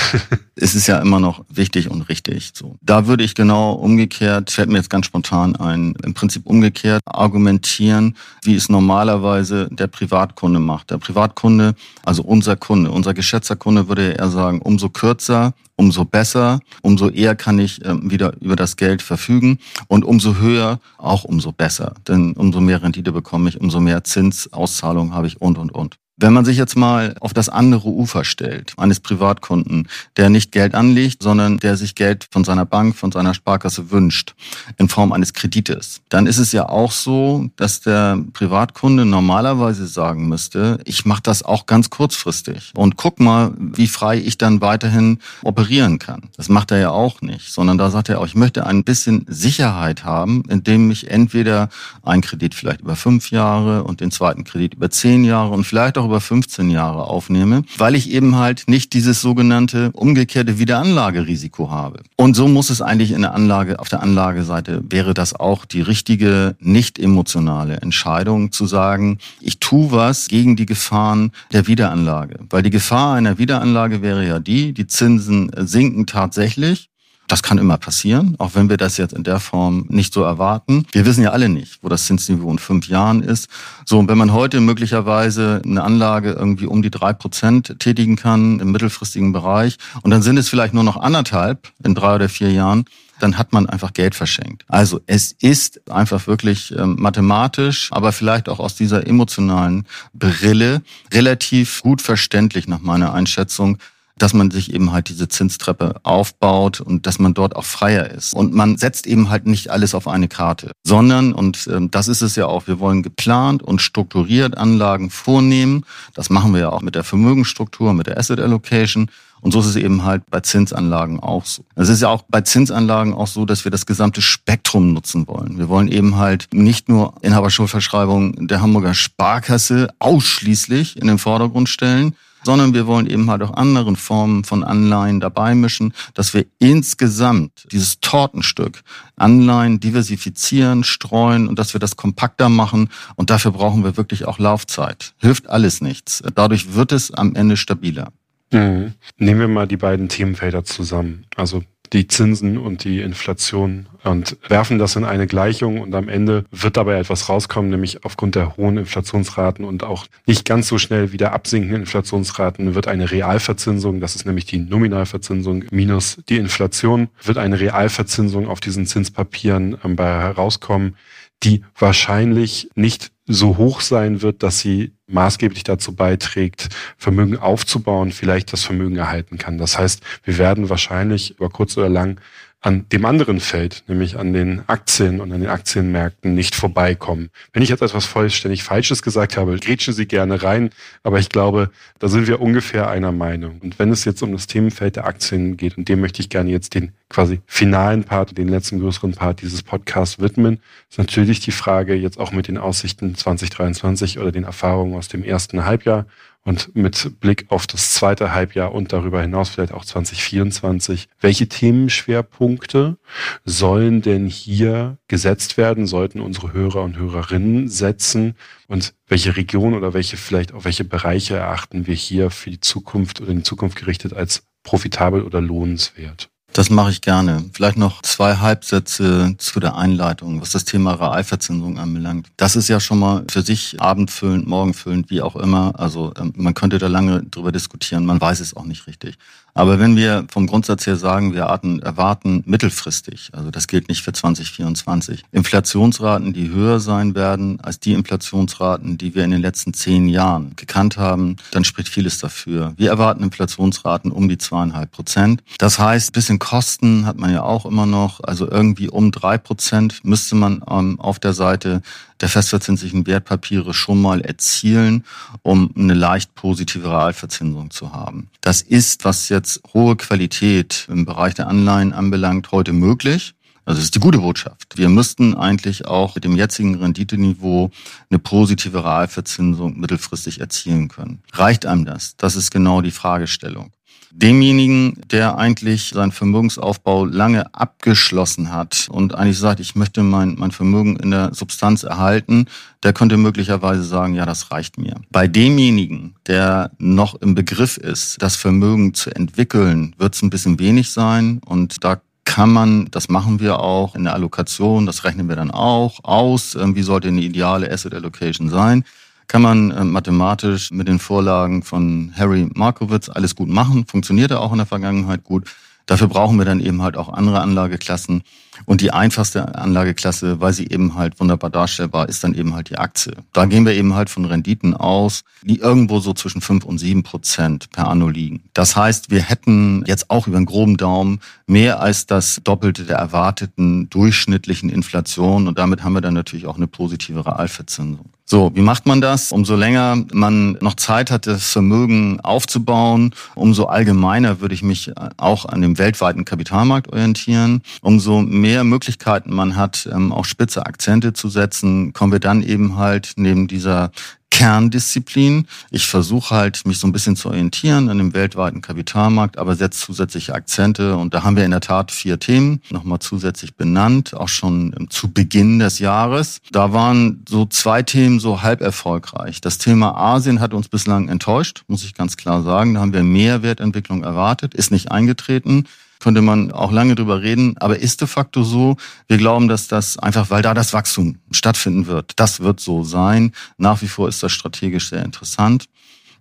es 0.56 0.74
ist 0.74 0.88
ja 0.88 0.98
immer 0.98 1.20
noch 1.20 1.44
wichtig 1.48 1.88
und 1.88 2.02
richtig. 2.08 2.50
So, 2.54 2.76
da 2.82 3.06
würde 3.06 3.22
ich 3.24 3.34
genau 3.34 3.72
umgekehrt, 3.72 4.50
fällt 4.50 4.68
mir 4.68 4.78
jetzt 4.78 4.90
ganz 4.90 5.06
spontan 5.06 5.54
ein, 5.56 5.94
im 6.02 6.12
Prinzip 6.12 6.46
umgekehrt 6.46 7.00
argumentieren, 7.06 8.16
wie 8.42 8.56
es 8.56 8.68
normalerweise 8.68 9.68
der 9.70 9.86
Privatkunde 9.86 10.58
macht. 10.58 10.90
Der 10.90 10.98
Privatkunde, 10.98 11.74
also 12.04 12.22
unser 12.22 12.56
Kunde, 12.56 12.90
unser 12.90 13.14
geschätzter 13.14 13.56
Kunde 13.56 13.88
würde 13.88 14.12
eher 14.12 14.28
sagen, 14.28 14.60
umso 14.60 14.88
kürzer, 14.88 15.54
umso 15.76 16.04
besser, 16.04 16.60
umso 16.82 17.08
eher 17.08 17.34
kann 17.34 17.58
ich 17.58 17.84
äh, 17.84 17.94
wieder 18.02 18.34
über 18.40 18.56
das 18.56 18.76
Geld 18.76 19.02
verfügen 19.02 19.58
und 19.88 20.04
umso 20.04 20.36
höher 20.36 20.80
auch 20.98 21.24
umso 21.24 21.52
besser. 21.52 21.94
Denn 22.06 22.32
umso 22.32 22.60
mehr 22.60 22.82
Rendite 22.82 23.12
bekomme 23.12 23.48
ich, 23.48 23.60
umso 23.60 23.80
mehr 23.80 24.04
Zinsauszahlung 24.04 25.14
habe 25.14 25.26
ich 25.26 25.40
und, 25.40 25.58
und, 25.58 25.72
und. 25.72 26.01
Wenn 26.18 26.34
man 26.34 26.44
sich 26.44 26.58
jetzt 26.58 26.76
mal 26.76 27.14
auf 27.20 27.32
das 27.32 27.48
andere 27.48 27.88
Ufer 27.88 28.24
stellt, 28.24 28.74
eines 28.76 29.00
Privatkunden, 29.00 29.88
der 30.16 30.28
nicht 30.28 30.52
Geld 30.52 30.74
anlegt, 30.74 31.22
sondern 31.22 31.56
der 31.58 31.76
sich 31.78 31.94
Geld 31.94 32.28
von 32.30 32.44
seiner 32.44 32.66
Bank, 32.66 32.96
von 32.96 33.10
seiner 33.10 33.32
Sparkasse 33.32 33.90
wünscht, 33.90 34.34
in 34.76 34.88
Form 34.88 35.12
eines 35.12 35.32
Kredites, 35.32 36.02
dann 36.10 36.26
ist 36.26 36.38
es 36.38 36.52
ja 36.52 36.68
auch 36.68 36.92
so, 36.92 37.48
dass 37.56 37.80
der 37.80 38.22
Privatkunde 38.34 39.06
normalerweise 39.06 39.86
sagen 39.86 40.28
müsste, 40.28 40.78
ich 40.84 41.06
mache 41.06 41.22
das 41.22 41.42
auch 41.42 41.64
ganz 41.64 41.88
kurzfristig 41.88 42.72
und 42.76 42.96
guck 42.96 43.18
mal, 43.18 43.52
wie 43.58 43.88
frei 43.88 44.18
ich 44.18 44.36
dann 44.36 44.60
weiterhin 44.60 45.18
operieren 45.42 45.98
kann. 45.98 46.28
Das 46.36 46.48
macht 46.48 46.70
er 46.72 46.78
ja 46.78 46.90
auch 46.90 47.22
nicht, 47.22 47.52
sondern 47.52 47.78
da 47.78 47.90
sagt 47.90 48.10
er 48.10 48.20
auch, 48.20 48.26
ich 48.26 48.34
möchte 48.34 48.66
ein 48.66 48.84
bisschen 48.84 49.24
Sicherheit 49.28 50.04
haben, 50.04 50.42
indem 50.48 50.90
ich 50.90 51.10
entweder 51.10 51.70
einen 52.02 52.22
Kredit 52.22 52.54
vielleicht 52.54 52.82
über 52.82 52.96
fünf 52.96 53.30
Jahre 53.30 53.84
und 53.84 54.00
den 54.00 54.10
zweiten 54.10 54.44
Kredit 54.44 54.74
über 54.74 54.90
zehn 54.90 55.24
Jahre 55.24 55.52
und 55.52 55.64
vielleicht 55.64 55.96
auch 55.98 56.01
über 56.04 56.20
15 56.20 56.70
Jahre 56.70 57.04
aufnehme, 57.04 57.64
weil 57.78 57.94
ich 57.94 58.10
eben 58.10 58.36
halt 58.36 58.64
nicht 58.66 58.92
dieses 58.92 59.20
sogenannte 59.20 59.90
umgekehrte 59.92 60.58
Wiederanlagerisiko 60.58 61.70
habe. 61.70 62.02
Und 62.16 62.34
so 62.34 62.48
muss 62.48 62.70
es 62.70 62.82
eigentlich 62.82 63.12
in 63.12 63.22
der 63.22 63.34
Anlage, 63.34 63.78
auf 63.78 63.88
der 63.88 64.02
Anlageseite 64.02 64.82
wäre 64.88 65.14
das 65.14 65.34
auch 65.34 65.64
die 65.64 65.82
richtige, 65.82 66.56
nicht 66.60 66.98
emotionale 66.98 67.76
Entscheidung 67.76 68.52
zu 68.52 68.66
sagen, 68.66 69.18
ich 69.40 69.58
tue 69.58 69.90
was 69.90 70.28
gegen 70.28 70.56
die 70.56 70.66
Gefahren 70.66 71.32
der 71.52 71.66
Wiederanlage. 71.66 72.40
Weil 72.50 72.62
die 72.62 72.70
Gefahr 72.70 73.14
einer 73.14 73.38
Wiederanlage 73.38 74.02
wäre 74.02 74.26
ja 74.26 74.38
die, 74.38 74.72
die 74.72 74.86
Zinsen 74.86 75.50
sinken 75.56 76.06
tatsächlich 76.06 76.91
das 77.28 77.42
kann 77.42 77.58
immer 77.58 77.78
passieren, 77.78 78.34
auch 78.38 78.54
wenn 78.54 78.68
wir 78.68 78.76
das 78.76 78.96
jetzt 78.96 79.14
in 79.14 79.24
der 79.24 79.40
Form 79.40 79.86
nicht 79.88 80.12
so 80.12 80.22
erwarten. 80.22 80.86
Wir 80.92 81.06
wissen 81.06 81.22
ja 81.22 81.30
alle 81.30 81.48
nicht, 81.48 81.78
wo 81.82 81.88
das 81.88 82.06
Zinsniveau 82.06 82.50
in 82.50 82.58
fünf 82.58 82.88
Jahren 82.88 83.22
ist. 83.22 83.48
So, 83.86 83.98
und 83.98 84.08
wenn 84.08 84.18
man 84.18 84.32
heute 84.32 84.60
möglicherweise 84.60 85.62
eine 85.64 85.82
Anlage 85.82 86.32
irgendwie 86.32 86.66
um 86.66 86.82
die 86.82 86.90
drei 86.90 87.12
Prozent 87.12 87.76
tätigen 87.78 88.16
kann 88.16 88.60
im 88.60 88.72
mittelfristigen 88.72 89.32
Bereich 89.32 89.78
und 90.02 90.10
dann 90.10 90.22
sind 90.22 90.36
es 90.36 90.48
vielleicht 90.48 90.74
nur 90.74 90.84
noch 90.84 90.96
anderthalb 90.96 91.68
in 91.82 91.94
drei 91.94 92.16
oder 92.16 92.28
vier 92.28 92.52
Jahren, 92.52 92.84
dann 93.22 93.38
hat 93.38 93.52
man 93.52 93.68
einfach 93.68 93.92
Geld 93.92 94.14
verschenkt. 94.14 94.64
Also 94.66 95.00
es 95.06 95.32
ist 95.32 95.88
einfach 95.90 96.26
wirklich 96.26 96.74
ähm, 96.76 96.96
mathematisch, 96.98 97.88
aber 97.92 98.12
vielleicht 98.12 98.48
auch 98.48 98.58
aus 98.58 98.74
dieser 98.74 99.06
emotionalen 99.06 99.86
Brille 100.12 100.82
relativ 101.12 101.82
gut 101.82 102.02
verständlich 102.02 102.66
nach 102.66 102.80
meiner 102.80 103.14
Einschätzung, 103.14 103.78
dass 104.22 104.34
man 104.34 104.52
sich 104.52 104.72
eben 104.72 104.92
halt 104.92 105.08
diese 105.08 105.26
Zinstreppe 105.26 105.96
aufbaut 106.04 106.80
und 106.80 107.08
dass 107.08 107.18
man 107.18 107.34
dort 107.34 107.56
auch 107.56 107.64
freier 107.64 108.08
ist. 108.08 108.34
Und 108.34 108.54
man 108.54 108.76
setzt 108.76 109.08
eben 109.08 109.30
halt 109.30 109.46
nicht 109.46 109.70
alles 109.70 109.96
auf 109.96 110.06
eine 110.06 110.28
Karte, 110.28 110.70
sondern, 110.84 111.32
und 111.32 111.66
äh, 111.66 111.80
das 111.90 112.06
ist 112.06 112.22
es 112.22 112.36
ja 112.36 112.46
auch, 112.46 112.68
wir 112.68 112.78
wollen 112.78 113.02
geplant 113.02 113.64
und 113.64 113.82
strukturiert 113.82 114.56
Anlagen 114.56 115.10
vornehmen. 115.10 115.84
Das 116.14 116.30
machen 116.30 116.54
wir 116.54 116.60
ja 116.60 116.70
auch 116.70 116.82
mit 116.82 116.94
der 116.94 117.02
Vermögensstruktur, 117.02 117.94
mit 117.94 118.06
der 118.06 118.16
Asset 118.16 118.38
Allocation. 118.38 119.10
Und 119.40 119.50
so 119.50 119.58
ist 119.58 119.66
es 119.66 119.74
eben 119.74 120.04
halt 120.04 120.22
bei 120.30 120.38
Zinsanlagen 120.38 121.18
auch 121.18 121.44
so. 121.44 121.64
Es 121.74 121.88
ist 121.88 122.00
ja 122.00 122.08
auch 122.08 122.22
bei 122.22 122.42
Zinsanlagen 122.42 123.14
auch 123.14 123.26
so, 123.26 123.44
dass 123.44 123.64
wir 123.64 123.72
das 123.72 123.86
gesamte 123.86 124.22
Spektrum 124.22 124.92
nutzen 124.92 125.26
wollen. 125.26 125.58
Wir 125.58 125.68
wollen 125.68 125.88
eben 125.88 126.14
halt 126.14 126.46
nicht 126.52 126.88
nur 126.88 127.14
Inhaberschuldverschreibung 127.22 128.46
der 128.46 128.60
Hamburger 128.60 128.94
Sparkasse 128.94 129.88
ausschließlich 129.98 130.96
in 130.96 131.08
den 131.08 131.18
Vordergrund 131.18 131.68
stellen, 131.68 132.14
sondern 132.44 132.74
wir 132.74 132.86
wollen 132.86 133.06
eben 133.06 133.30
halt 133.30 133.42
auch 133.42 133.54
anderen 133.54 133.96
Formen 133.96 134.44
von 134.44 134.64
Anleihen 134.64 135.20
dabei 135.20 135.54
mischen, 135.54 135.92
dass 136.14 136.34
wir 136.34 136.46
insgesamt 136.58 137.66
dieses 137.72 138.00
Tortenstück 138.00 138.82
Anleihen 139.16 139.80
diversifizieren, 139.80 140.84
streuen 140.84 141.48
und 141.48 141.58
dass 141.58 141.74
wir 141.74 141.80
das 141.80 141.96
kompakter 141.96 142.48
machen. 142.48 142.88
Und 143.16 143.30
dafür 143.30 143.52
brauchen 143.52 143.84
wir 143.84 143.96
wirklich 143.96 144.26
auch 144.26 144.38
Laufzeit. 144.38 145.14
Hilft 145.18 145.48
alles 145.48 145.80
nichts. 145.80 146.22
Dadurch 146.34 146.74
wird 146.74 146.92
es 146.92 147.12
am 147.12 147.34
Ende 147.34 147.56
stabiler. 147.56 148.08
Mhm. 148.52 148.94
Nehmen 149.18 149.40
wir 149.40 149.48
mal 149.48 149.66
die 149.66 149.76
beiden 149.76 150.08
Themenfelder 150.08 150.64
zusammen. 150.64 151.24
Also 151.36 151.62
die 151.92 152.06
Zinsen 152.06 152.58
und 152.58 152.84
die 152.84 153.00
Inflation 153.00 153.86
und 154.02 154.36
werfen 154.48 154.78
das 154.78 154.96
in 154.96 155.04
eine 155.04 155.26
Gleichung 155.26 155.80
und 155.80 155.94
am 155.94 156.08
Ende 156.08 156.44
wird 156.50 156.76
dabei 156.76 156.98
etwas 156.98 157.28
rauskommen, 157.28 157.70
nämlich 157.70 158.04
aufgrund 158.04 158.34
der 158.34 158.56
hohen 158.56 158.78
Inflationsraten 158.78 159.64
und 159.64 159.84
auch 159.84 160.06
nicht 160.26 160.44
ganz 160.44 160.68
so 160.68 160.78
schnell 160.78 161.12
wieder 161.12 161.32
absinkenden 161.32 161.82
Inflationsraten 161.82 162.74
wird 162.74 162.88
eine 162.88 163.10
Realverzinsung, 163.10 164.00
das 164.00 164.16
ist 164.16 164.24
nämlich 164.24 164.46
die 164.46 164.58
Nominalverzinsung 164.58 165.64
minus 165.70 166.18
die 166.28 166.38
Inflation, 166.38 167.08
wird 167.22 167.38
eine 167.38 167.60
Realverzinsung 167.60 168.48
auf 168.48 168.60
diesen 168.60 168.86
Zinspapieren 168.86 169.76
ähm, 169.84 169.96
bei 169.96 170.08
herauskommen, 170.08 170.96
die 171.42 171.62
wahrscheinlich 171.78 172.70
nicht 172.74 173.11
so 173.26 173.56
hoch 173.56 173.80
sein 173.80 174.22
wird, 174.22 174.42
dass 174.42 174.60
sie 174.60 174.94
maßgeblich 175.06 175.62
dazu 175.64 175.94
beiträgt, 175.94 176.68
Vermögen 176.96 177.36
aufzubauen, 177.36 178.10
vielleicht 178.12 178.52
das 178.52 178.64
Vermögen 178.64 178.96
erhalten 178.96 179.38
kann. 179.38 179.58
Das 179.58 179.78
heißt, 179.78 180.02
wir 180.24 180.38
werden 180.38 180.68
wahrscheinlich 180.68 181.32
über 181.38 181.48
kurz 181.48 181.76
oder 181.76 181.88
lang 181.88 182.20
an 182.62 182.86
dem 182.90 183.04
anderen 183.04 183.40
Feld, 183.40 183.82
nämlich 183.88 184.16
an 184.16 184.32
den 184.32 184.62
Aktien 184.68 185.20
und 185.20 185.32
an 185.32 185.40
den 185.40 185.50
Aktienmärkten 185.50 186.32
nicht 186.32 186.54
vorbeikommen. 186.54 187.30
Wenn 187.52 187.64
ich 187.64 187.68
jetzt 187.68 187.82
etwas 187.82 188.06
vollständig 188.06 188.62
Falsches 188.62 189.02
gesagt 189.02 189.36
habe, 189.36 189.58
grätschen 189.58 189.92
Sie 189.92 190.06
gerne 190.06 190.44
rein, 190.44 190.70
aber 191.02 191.18
ich 191.18 191.28
glaube, 191.28 191.70
da 191.98 192.06
sind 192.06 192.28
wir 192.28 192.40
ungefähr 192.40 192.88
einer 192.88 193.10
Meinung. 193.10 193.58
Und 193.60 193.80
wenn 193.80 193.90
es 193.90 194.04
jetzt 194.04 194.22
um 194.22 194.30
das 194.30 194.46
Themenfeld 194.46 194.94
der 194.94 195.06
Aktien 195.06 195.56
geht, 195.56 195.76
und 195.76 195.88
dem 195.88 196.00
möchte 196.00 196.22
ich 196.22 196.28
gerne 196.28 196.50
jetzt 196.50 196.74
den 196.74 196.92
quasi 197.08 197.40
finalen 197.46 198.04
Part, 198.04 198.38
den 198.38 198.48
letzten 198.48 198.78
größeren 198.78 199.12
Part 199.12 199.42
dieses 199.42 199.64
Podcasts 199.64 200.20
widmen, 200.20 200.60
ist 200.88 200.98
natürlich 200.98 201.40
die 201.40 201.50
Frage 201.50 201.94
jetzt 201.94 202.18
auch 202.18 202.30
mit 202.30 202.46
den 202.46 202.58
Aussichten 202.58 203.16
2023 203.16 204.20
oder 204.20 204.30
den 204.30 204.44
Erfahrungen 204.44 204.94
aus 204.94 205.08
dem 205.08 205.24
ersten 205.24 205.64
Halbjahr 205.64 206.06
und 206.44 206.74
mit 206.74 207.20
Blick 207.20 207.46
auf 207.48 207.66
das 207.66 207.94
zweite 207.94 208.34
Halbjahr 208.34 208.72
und 208.72 208.92
darüber 208.92 209.22
hinaus 209.22 209.50
vielleicht 209.50 209.72
auch 209.72 209.84
2024, 209.84 211.08
welche 211.20 211.48
Themenschwerpunkte 211.48 212.98
sollen 213.44 214.02
denn 214.02 214.26
hier 214.26 214.98
gesetzt 215.08 215.56
werden, 215.56 215.86
sollten 215.86 216.20
unsere 216.20 216.52
Hörer 216.52 216.82
und 216.82 216.96
Hörerinnen 216.96 217.68
setzen 217.68 218.34
und 218.66 218.94
welche 219.06 219.36
Region 219.36 219.74
oder 219.74 219.94
welche 219.94 220.16
vielleicht 220.16 220.52
auch 220.52 220.64
welche 220.64 220.84
Bereiche 220.84 221.36
erachten 221.36 221.86
wir 221.86 221.94
hier 221.94 222.30
für 222.30 222.50
die 222.50 222.60
Zukunft 222.60 223.20
oder 223.20 223.30
in 223.30 223.38
die 223.38 223.44
Zukunft 223.44 223.78
gerichtet 223.78 224.12
als 224.12 224.44
profitabel 224.64 225.22
oder 225.22 225.40
lohnenswert? 225.40 226.31
Das 226.54 226.68
mache 226.68 226.90
ich 226.90 227.00
gerne. 227.00 227.44
Vielleicht 227.54 227.78
noch 227.78 228.02
zwei 228.02 228.36
Halbsätze 228.36 229.34
zu 229.38 229.58
der 229.58 229.74
Einleitung, 229.74 230.42
was 230.42 230.50
das 230.50 230.66
Thema 230.66 230.92
Realverzinsung 230.92 231.78
anbelangt. 231.78 232.28
Das 232.36 232.56
ist 232.56 232.68
ja 232.68 232.78
schon 232.78 232.98
mal 232.98 233.24
für 233.30 233.40
sich 233.40 233.80
abendfüllend, 233.80 234.46
morgenfüllend, 234.46 235.08
wie 235.08 235.22
auch 235.22 235.34
immer. 235.36 235.72
Also 235.78 236.12
ähm, 236.18 236.34
man 236.36 236.52
könnte 236.52 236.76
da 236.78 236.88
lange 236.88 237.22
drüber 237.22 237.52
diskutieren, 237.52 238.04
man 238.04 238.20
weiß 238.20 238.40
es 238.40 238.54
auch 238.54 238.64
nicht 238.64 238.86
richtig. 238.86 239.16
Aber 239.54 239.78
wenn 239.78 239.96
wir 239.96 240.24
vom 240.30 240.46
Grundsatz 240.46 240.86
her 240.86 240.96
sagen, 240.96 241.34
wir 241.34 241.42
erwarten 241.42 242.42
mittelfristig, 242.46 243.30
also 243.32 243.50
das 243.50 243.66
gilt 243.66 243.88
nicht 243.88 244.02
für 244.02 244.12
2024, 244.12 245.24
Inflationsraten, 245.30 246.32
die 246.32 246.50
höher 246.50 246.80
sein 246.80 247.14
werden 247.14 247.60
als 247.60 247.78
die 247.78 247.92
Inflationsraten, 247.92 248.96
die 248.96 249.14
wir 249.14 249.24
in 249.24 249.30
den 249.30 249.42
letzten 249.42 249.74
zehn 249.74 250.08
Jahren 250.08 250.56
gekannt 250.56 250.96
haben, 250.96 251.36
dann 251.50 251.64
spricht 251.64 251.88
vieles 251.88 252.18
dafür. 252.18 252.72
Wir 252.76 252.90
erwarten 252.90 253.22
Inflationsraten 253.22 254.10
um 254.10 254.28
die 254.28 254.38
zweieinhalb 254.38 254.90
Prozent. 254.90 255.42
Das 255.58 255.78
heißt, 255.78 256.12
bisschen 256.12 256.38
Kosten 256.38 257.06
hat 257.06 257.18
man 257.18 257.32
ja 257.32 257.42
auch 257.42 257.66
immer 257.66 257.86
noch, 257.86 258.20
also 258.22 258.50
irgendwie 258.50 258.88
um 258.88 259.12
drei 259.12 259.36
Prozent 259.36 260.04
müsste 260.04 260.34
man 260.34 260.62
ähm, 260.68 260.98
auf 260.98 261.18
der 261.18 261.34
Seite 261.34 261.82
der 262.22 262.28
festverzinslichen 262.28 263.06
Wertpapiere 263.06 263.74
schon 263.74 264.00
mal 264.00 264.20
erzielen, 264.20 265.04
um 265.42 265.70
eine 265.76 265.94
leicht 265.94 266.34
positive 266.34 266.88
Realverzinsung 266.88 267.70
zu 267.70 267.92
haben. 267.92 268.30
Das 268.40 268.62
ist, 268.62 269.04
was 269.04 269.28
jetzt 269.28 269.60
hohe 269.74 269.96
Qualität 269.96 270.86
im 270.88 271.04
Bereich 271.04 271.34
der 271.34 271.48
Anleihen 271.48 271.92
anbelangt, 271.92 272.50
heute 272.52 272.72
möglich. 272.72 273.34
Also 273.64 273.78
das 273.78 273.84
ist 273.84 273.94
die 273.94 274.00
gute 274.00 274.18
Botschaft. 274.18 274.76
Wir 274.76 274.88
müssten 274.88 275.34
eigentlich 275.34 275.86
auch 275.86 276.14
mit 276.14 276.24
dem 276.24 276.36
jetzigen 276.36 276.76
Renditeniveau 276.76 277.70
eine 278.10 278.18
positive 278.18 278.84
Realverzinsung 278.84 279.78
mittelfristig 279.78 280.40
erzielen 280.40 280.88
können. 280.88 281.22
Reicht 281.32 281.66
einem 281.66 281.84
das? 281.84 282.16
Das 282.16 282.34
ist 282.34 282.50
genau 282.50 282.80
die 282.80 282.90
Fragestellung 282.90 283.72
demjenigen, 284.14 285.00
der 285.10 285.38
eigentlich 285.38 285.88
seinen 285.88 286.12
Vermögensaufbau 286.12 287.06
lange 287.06 287.54
abgeschlossen 287.54 288.52
hat 288.52 288.88
und 288.90 289.14
eigentlich 289.14 289.38
sagt, 289.38 289.58
ich 289.58 289.74
möchte 289.74 290.02
mein, 290.02 290.36
mein 290.38 290.50
Vermögen 290.50 290.96
in 290.96 291.10
der 291.10 291.34
Substanz 291.34 291.82
erhalten, 291.82 292.46
der 292.82 292.92
könnte 292.92 293.16
möglicherweise 293.16 293.82
sagen, 293.82 294.14
ja, 294.14 294.26
das 294.26 294.50
reicht 294.50 294.76
mir. 294.76 294.96
Bei 295.10 295.26
demjenigen, 295.26 296.14
der 296.26 296.72
noch 296.78 297.14
im 297.16 297.34
Begriff 297.34 297.78
ist, 297.78 298.20
das 298.20 298.36
Vermögen 298.36 298.92
zu 298.92 299.10
entwickeln, 299.10 299.94
wird 299.96 300.14
es 300.14 300.22
ein 300.22 300.30
bisschen 300.30 300.58
wenig 300.58 300.90
sein 300.90 301.40
und 301.44 301.82
da 301.82 302.00
kann 302.24 302.52
man, 302.52 302.86
das 302.90 303.08
machen 303.08 303.40
wir 303.40 303.58
auch 303.58 303.94
in 303.94 304.04
der 304.04 304.14
Allokation, 304.14 304.86
das 304.86 305.04
rechnen 305.04 305.28
wir 305.28 305.36
dann 305.36 305.50
auch 305.50 306.04
aus, 306.04 306.56
wie 306.56 306.82
sollte 306.82 307.08
eine 307.08 307.22
ideale 307.22 307.70
Asset 307.70 307.94
Allocation 307.94 308.48
sein 308.48 308.84
kann 309.26 309.42
man 309.42 309.70
äh, 309.70 309.84
mathematisch 309.84 310.70
mit 310.70 310.88
den 310.88 310.98
Vorlagen 310.98 311.62
von 311.62 312.12
Harry 312.16 312.48
Markowitz 312.54 313.08
alles 313.08 313.34
gut 313.34 313.48
machen, 313.48 313.86
funktionierte 313.86 314.40
auch 314.40 314.52
in 314.52 314.58
der 314.58 314.66
Vergangenheit 314.66 315.24
gut. 315.24 315.48
Dafür 315.86 316.08
brauchen 316.08 316.38
wir 316.38 316.44
dann 316.44 316.60
eben 316.60 316.82
halt 316.82 316.96
auch 316.96 317.08
andere 317.08 317.40
Anlageklassen. 317.40 318.22
Und 318.64 318.80
die 318.80 318.92
einfachste 318.92 319.54
Anlageklasse, 319.54 320.40
weil 320.40 320.52
sie 320.52 320.68
eben 320.68 320.94
halt 320.94 321.20
wunderbar 321.20 321.50
darstellbar 321.50 322.08
ist, 322.08 322.24
dann 322.24 322.34
eben 322.34 322.54
halt 322.54 322.70
die 322.70 322.78
Aktie. 322.78 323.14
Da 323.32 323.46
gehen 323.46 323.66
wir 323.66 323.74
eben 323.74 323.94
halt 323.94 324.10
von 324.10 324.24
Renditen 324.24 324.74
aus, 324.74 325.24
die 325.42 325.58
irgendwo 325.58 326.00
so 326.00 326.12
zwischen 326.12 326.40
fünf 326.40 326.64
und 326.64 326.78
sieben 326.78 327.02
Prozent 327.02 327.70
per 327.70 327.88
Anno 327.88 328.08
liegen. 328.08 328.44
Das 328.54 328.76
heißt, 328.76 329.10
wir 329.10 329.22
hätten 329.22 329.84
jetzt 329.86 330.10
auch 330.10 330.26
über 330.26 330.36
einen 330.36 330.46
groben 330.46 330.76
Daumen 330.76 331.20
mehr 331.46 331.80
als 331.80 332.06
das 332.06 332.40
Doppelte 332.44 332.84
der 332.84 332.96
erwarteten 332.96 333.88
durchschnittlichen 333.90 334.70
Inflation 334.70 335.48
und 335.48 335.58
damit 335.58 335.82
haben 335.82 335.92
wir 335.92 336.00
dann 336.00 336.14
natürlich 336.14 336.46
auch 336.46 336.56
eine 336.56 336.66
positive 336.66 337.26
Realverzinsung. 337.26 338.10
So, 338.24 338.50
wie 338.54 338.62
macht 338.62 338.86
man 338.86 339.00
das? 339.02 339.30
Umso 339.32 339.56
länger 339.56 340.04
man 340.12 340.52
noch 340.62 340.74
Zeit 340.76 341.10
hat, 341.10 341.26
das 341.26 341.50
Vermögen 341.50 342.18
aufzubauen, 342.20 343.14
umso 343.34 343.66
allgemeiner 343.66 344.40
würde 344.40 344.54
ich 344.54 344.62
mich 344.62 344.90
auch 345.18 345.44
an 345.44 345.60
dem 345.60 345.76
weltweiten 345.76 346.24
Kapitalmarkt 346.24 346.90
orientieren. 346.90 347.62
Umso 347.82 348.22
mehr 348.22 348.51
Möglichkeiten 348.64 349.34
man 349.34 349.56
hat, 349.56 349.88
ähm, 349.92 350.12
auch 350.12 350.24
spitze 350.24 350.66
Akzente 350.66 351.12
zu 351.12 351.28
setzen, 351.28 351.92
kommen 351.92 352.12
wir 352.12 352.20
dann 352.20 352.42
eben 352.42 352.76
halt 352.76 353.14
neben 353.16 353.48
dieser 353.48 353.90
Kerndisziplin. 354.32 355.46
Ich 355.70 355.86
versuche 355.86 356.34
halt, 356.34 356.66
mich 356.66 356.78
so 356.78 356.86
ein 356.86 356.92
bisschen 356.92 357.16
zu 357.16 357.28
orientieren 357.28 357.90
an 357.90 357.98
dem 357.98 358.14
weltweiten 358.14 358.62
Kapitalmarkt, 358.62 359.36
aber 359.36 359.54
setze 359.54 359.78
zusätzliche 359.78 360.34
Akzente. 360.34 360.96
Und 360.96 361.12
da 361.12 361.22
haben 361.22 361.36
wir 361.36 361.44
in 361.44 361.50
der 361.50 361.60
Tat 361.60 361.92
vier 361.92 362.18
Themen 362.18 362.62
nochmal 362.70 362.98
zusätzlich 362.98 363.54
benannt, 363.56 364.14
auch 364.14 364.28
schon 364.28 364.86
zu 364.88 365.12
Beginn 365.12 365.58
des 365.58 365.80
Jahres. 365.80 366.40
Da 366.50 366.72
waren 366.72 367.22
so 367.28 367.44
zwei 367.44 367.82
Themen 367.82 368.20
so 368.20 368.40
halb 368.40 368.62
erfolgreich. 368.62 369.42
Das 369.42 369.58
Thema 369.58 369.96
Asien 369.96 370.40
hat 370.40 370.54
uns 370.54 370.68
bislang 370.68 371.08
enttäuscht, 371.08 371.64
muss 371.68 371.84
ich 371.84 371.94
ganz 371.94 372.16
klar 372.16 372.42
sagen. 372.42 372.74
Da 372.74 372.80
haben 372.80 372.94
wir 372.94 373.02
mehr 373.02 373.42
Wertentwicklung 373.42 374.02
erwartet, 374.02 374.54
ist 374.54 374.72
nicht 374.72 374.90
eingetreten 374.90 375.66
könnte 376.02 376.20
man 376.20 376.50
auch 376.50 376.72
lange 376.72 376.96
drüber 376.96 377.22
reden. 377.22 377.56
Aber 377.58 377.78
ist 377.78 378.00
de 378.00 378.08
facto 378.08 378.42
so, 378.42 378.76
wir 379.06 379.18
glauben, 379.18 379.46
dass 379.46 379.68
das 379.68 379.98
einfach, 379.98 380.30
weil 380.30 380.42
da 380.42 380.52
das 380.52 380.72
Wachstum 380.72 381.18
stattfinden 381.30 381.86
wird, 381.86 382.12
das 382.16 382.40
wird 382.40 382.58
so 382.58 382.82
sein. 382.82 383.32
Nach 383.56 383.80
wie 383.82 383.88
vor 383.88 384.08
ist 384.08 384.22
das 384.22 384.32
strategisch 384.32 384.90
sehr 384.90 385.04
interessant. 385.04 385.66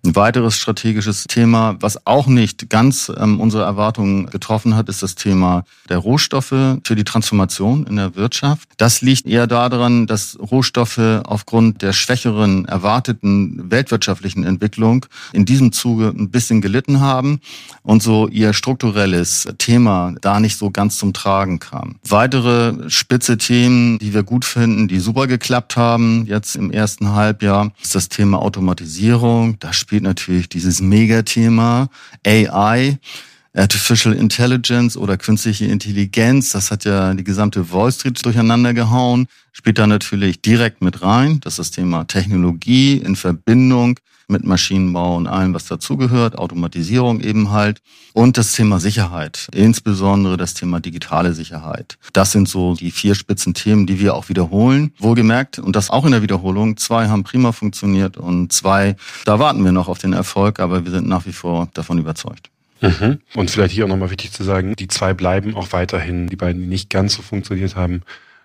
Ein 0.04 0.16
weiteres 0.16 0.58
strategisches 0.58 1.26
Thema, 1.26 1.76
was 1.80 2.08
auch 2.08 2.26
nicht 2.26 2.72
ganz 2.72 3.12
ähm, 3.16 3.40
unsere 3.40 3.64
Erwartungen 3.64 4.26
getroffen 4.32 4.76
hat, 4.76 4.90
ist 4.90 5.04
das 5.04 5.14
Thema 5.14 5.64
der 5.90 6.00
Rohstoffe 6.00 6.48
für 6.84 6.96
die 6.96 7.04
Transformation 7.04 7.86
in 7.86 7.98
der 7.98 8.16
Wirtschaft. 8.16 8.68
Das 8.78 9.02
liegt 9.02 9.28
eher 9.28 9.46
daran, 9.46 10.08
dass 10.08 10.40
Rohstoffe 10.40 11.22
aufgrund 11.24 11.84
der 11.84 11.94
schwächeren 11.94 12.66
erwarteten 12.66 13.70
weltwirtschaftlichen 13.70 14.44
Entwicklung 14.44 15.06
in 15.34 15.46
diesem 15.46 15.72
Zuge 15.72 16.08
ein 16.08 16.32
bisschen 16.32 16.62
gelitten 16.62 17.00
haben 17.00 17.40
und 17.84 18.02
so 18.02 18.28
ihr 18.28 18.54
strukturelles 18.54 19.50
Thema 19.60 20.16
da 20.22 20.40
nicht 20.40 20.58
so 20.58 20.72
ganz 20.72 20.98
zum 20.98 21.14
Tragen 21.14 21.60
kam. 21.60 21.98
Weitere 22.08 22.90
spitze 22.90 23.38
Themen, 23.38 24.00
die 24.00 24.16
wir 24.16 24.24
gut 24.24 24.46
finden, 24.46 24.88
die 24.88 25.00
super 25.00 25.28
geklappt 25.28 25.78
haben, 25.78 26.26
jetzt 26.26 26.56
im 26.56 26.72
ersten 26.72 27.10
Halbjahr, 27.10 27.72
ist 27.84 27.94
das 27.94 28.10
Thema 28.10 28.40
Automatisierung. 28.40 29.60
Da 29.60 29.74
spielt 29.92 30.04
natürlich 30.04 30.48
dieses 30.48 30.80
Megathema 30.80 31.90
AI. 32.26 32.98
Artificial 33.54 34.14
Intelligence 34.14 34.96
oder 34.96 35.18
künstliche 35.18 35.66
Intelligenz, 35.66 36.52
das 36.52 36.72
hat 36.72 36.86
ja 36.86 37.14
die 37.14 37.24
gesamte 37.24 37.72
Wall 37.74 37.92
Street 37.92 38.24
durcheinander 38.24 38.74
gehauen, 38.74 39.28
spielt 39.52 39.78
da 39.78 39.88
natürlich 39.88 40.42
direkt 40.42 40.82
mit 40.82 41.02
rein. 41.02 41.42
Das 41.42 41.54
ist 41.54 41.60
das 41.60 41.72
Thema 41.72 42.06
Technologie 42.06 42.98
in 42.98 43.18
Verbindung 43.18 44.00
mit 44.30 44.46
Maschinenbau 44.46 45.18
und 45.18 45.28
allem, 45.28 45.54
was 45.54 45.66
dazugehört, 45.66 46.38
Automatisierung 46.38 47.20
eben 47.20 47.52
halt 47.52 47.82
und 48.14 48.38
das 48.38 48.54
Thema 48.54 48.80
Sicherheit, 48.80 49.50
insbesondere 49.54 50.38
das 50.38 50.54
Thema 50.54 50.80
digitale 50.80 51.34
Sicherheit. 51.34 51.98
Das 52.14 52.32
sind 52.32 52.48
so 52.48 52.76
die 52.76 52.92
vier 52.92 53.16
spitzen 53.16 53.54
Themen, 53.54 53.86
die 53.86 54.00
wir 54.00 54.16
auch 54.16 54.30
wiederholen. 54.30 54.94
Wohlgemerkt, 54.98 55.60
und 55.60 55.76
das 55.76 55.90
auch 55.90 56.06
in 56.06 56.12
der 56.12 56.22
Wiederholung, 56.22 56.78
zwei 56.78 57.10
haben 57.10 57.24
prima 57.24 57.52
funktioniert 57.52 58.16
und 58.16 58.54
zwei, 58.54 58.96
da 59.26 59.40
warten 59.40 59.66
wir 59.66 59.74
noch 59.74 59.90
auf 59.90 59.98
den 59.98 60.14
Erfolg, 60.14 60.62
aber 60.62 60.86
wir 60.86 60.92
sind 60.92 61.08
nach 61.08 61.26
wie 61.26 61.34
vor 61.34 61.68
davon 61.74 62.00
überzeugt. 62.00 62.50
Mhm. 62.82 63.20
Und 63.36 63.52
vielleicht 63.52 63.74
hier 63.74 63.86
auch 63.86 63.90
nochmal 63.90 64.10
wichtig 64.10 64.32
zu 64.32 64.44
sagen, 64.44 64.76
die 64.76 64.88
zwei 64.88 65.14
bleiben 65.14 65.56
auch 65.56 65.72
weiterhin, 65.72 66.28
die 66.28 66.36
beiden, 66.36 66.62
die 66.62 66.68
nicht 66.68 66.90
ganz 66.90 67.14
so 67.14 67.22
funktioniert 67.22 67.76
haben, 67.76 68.02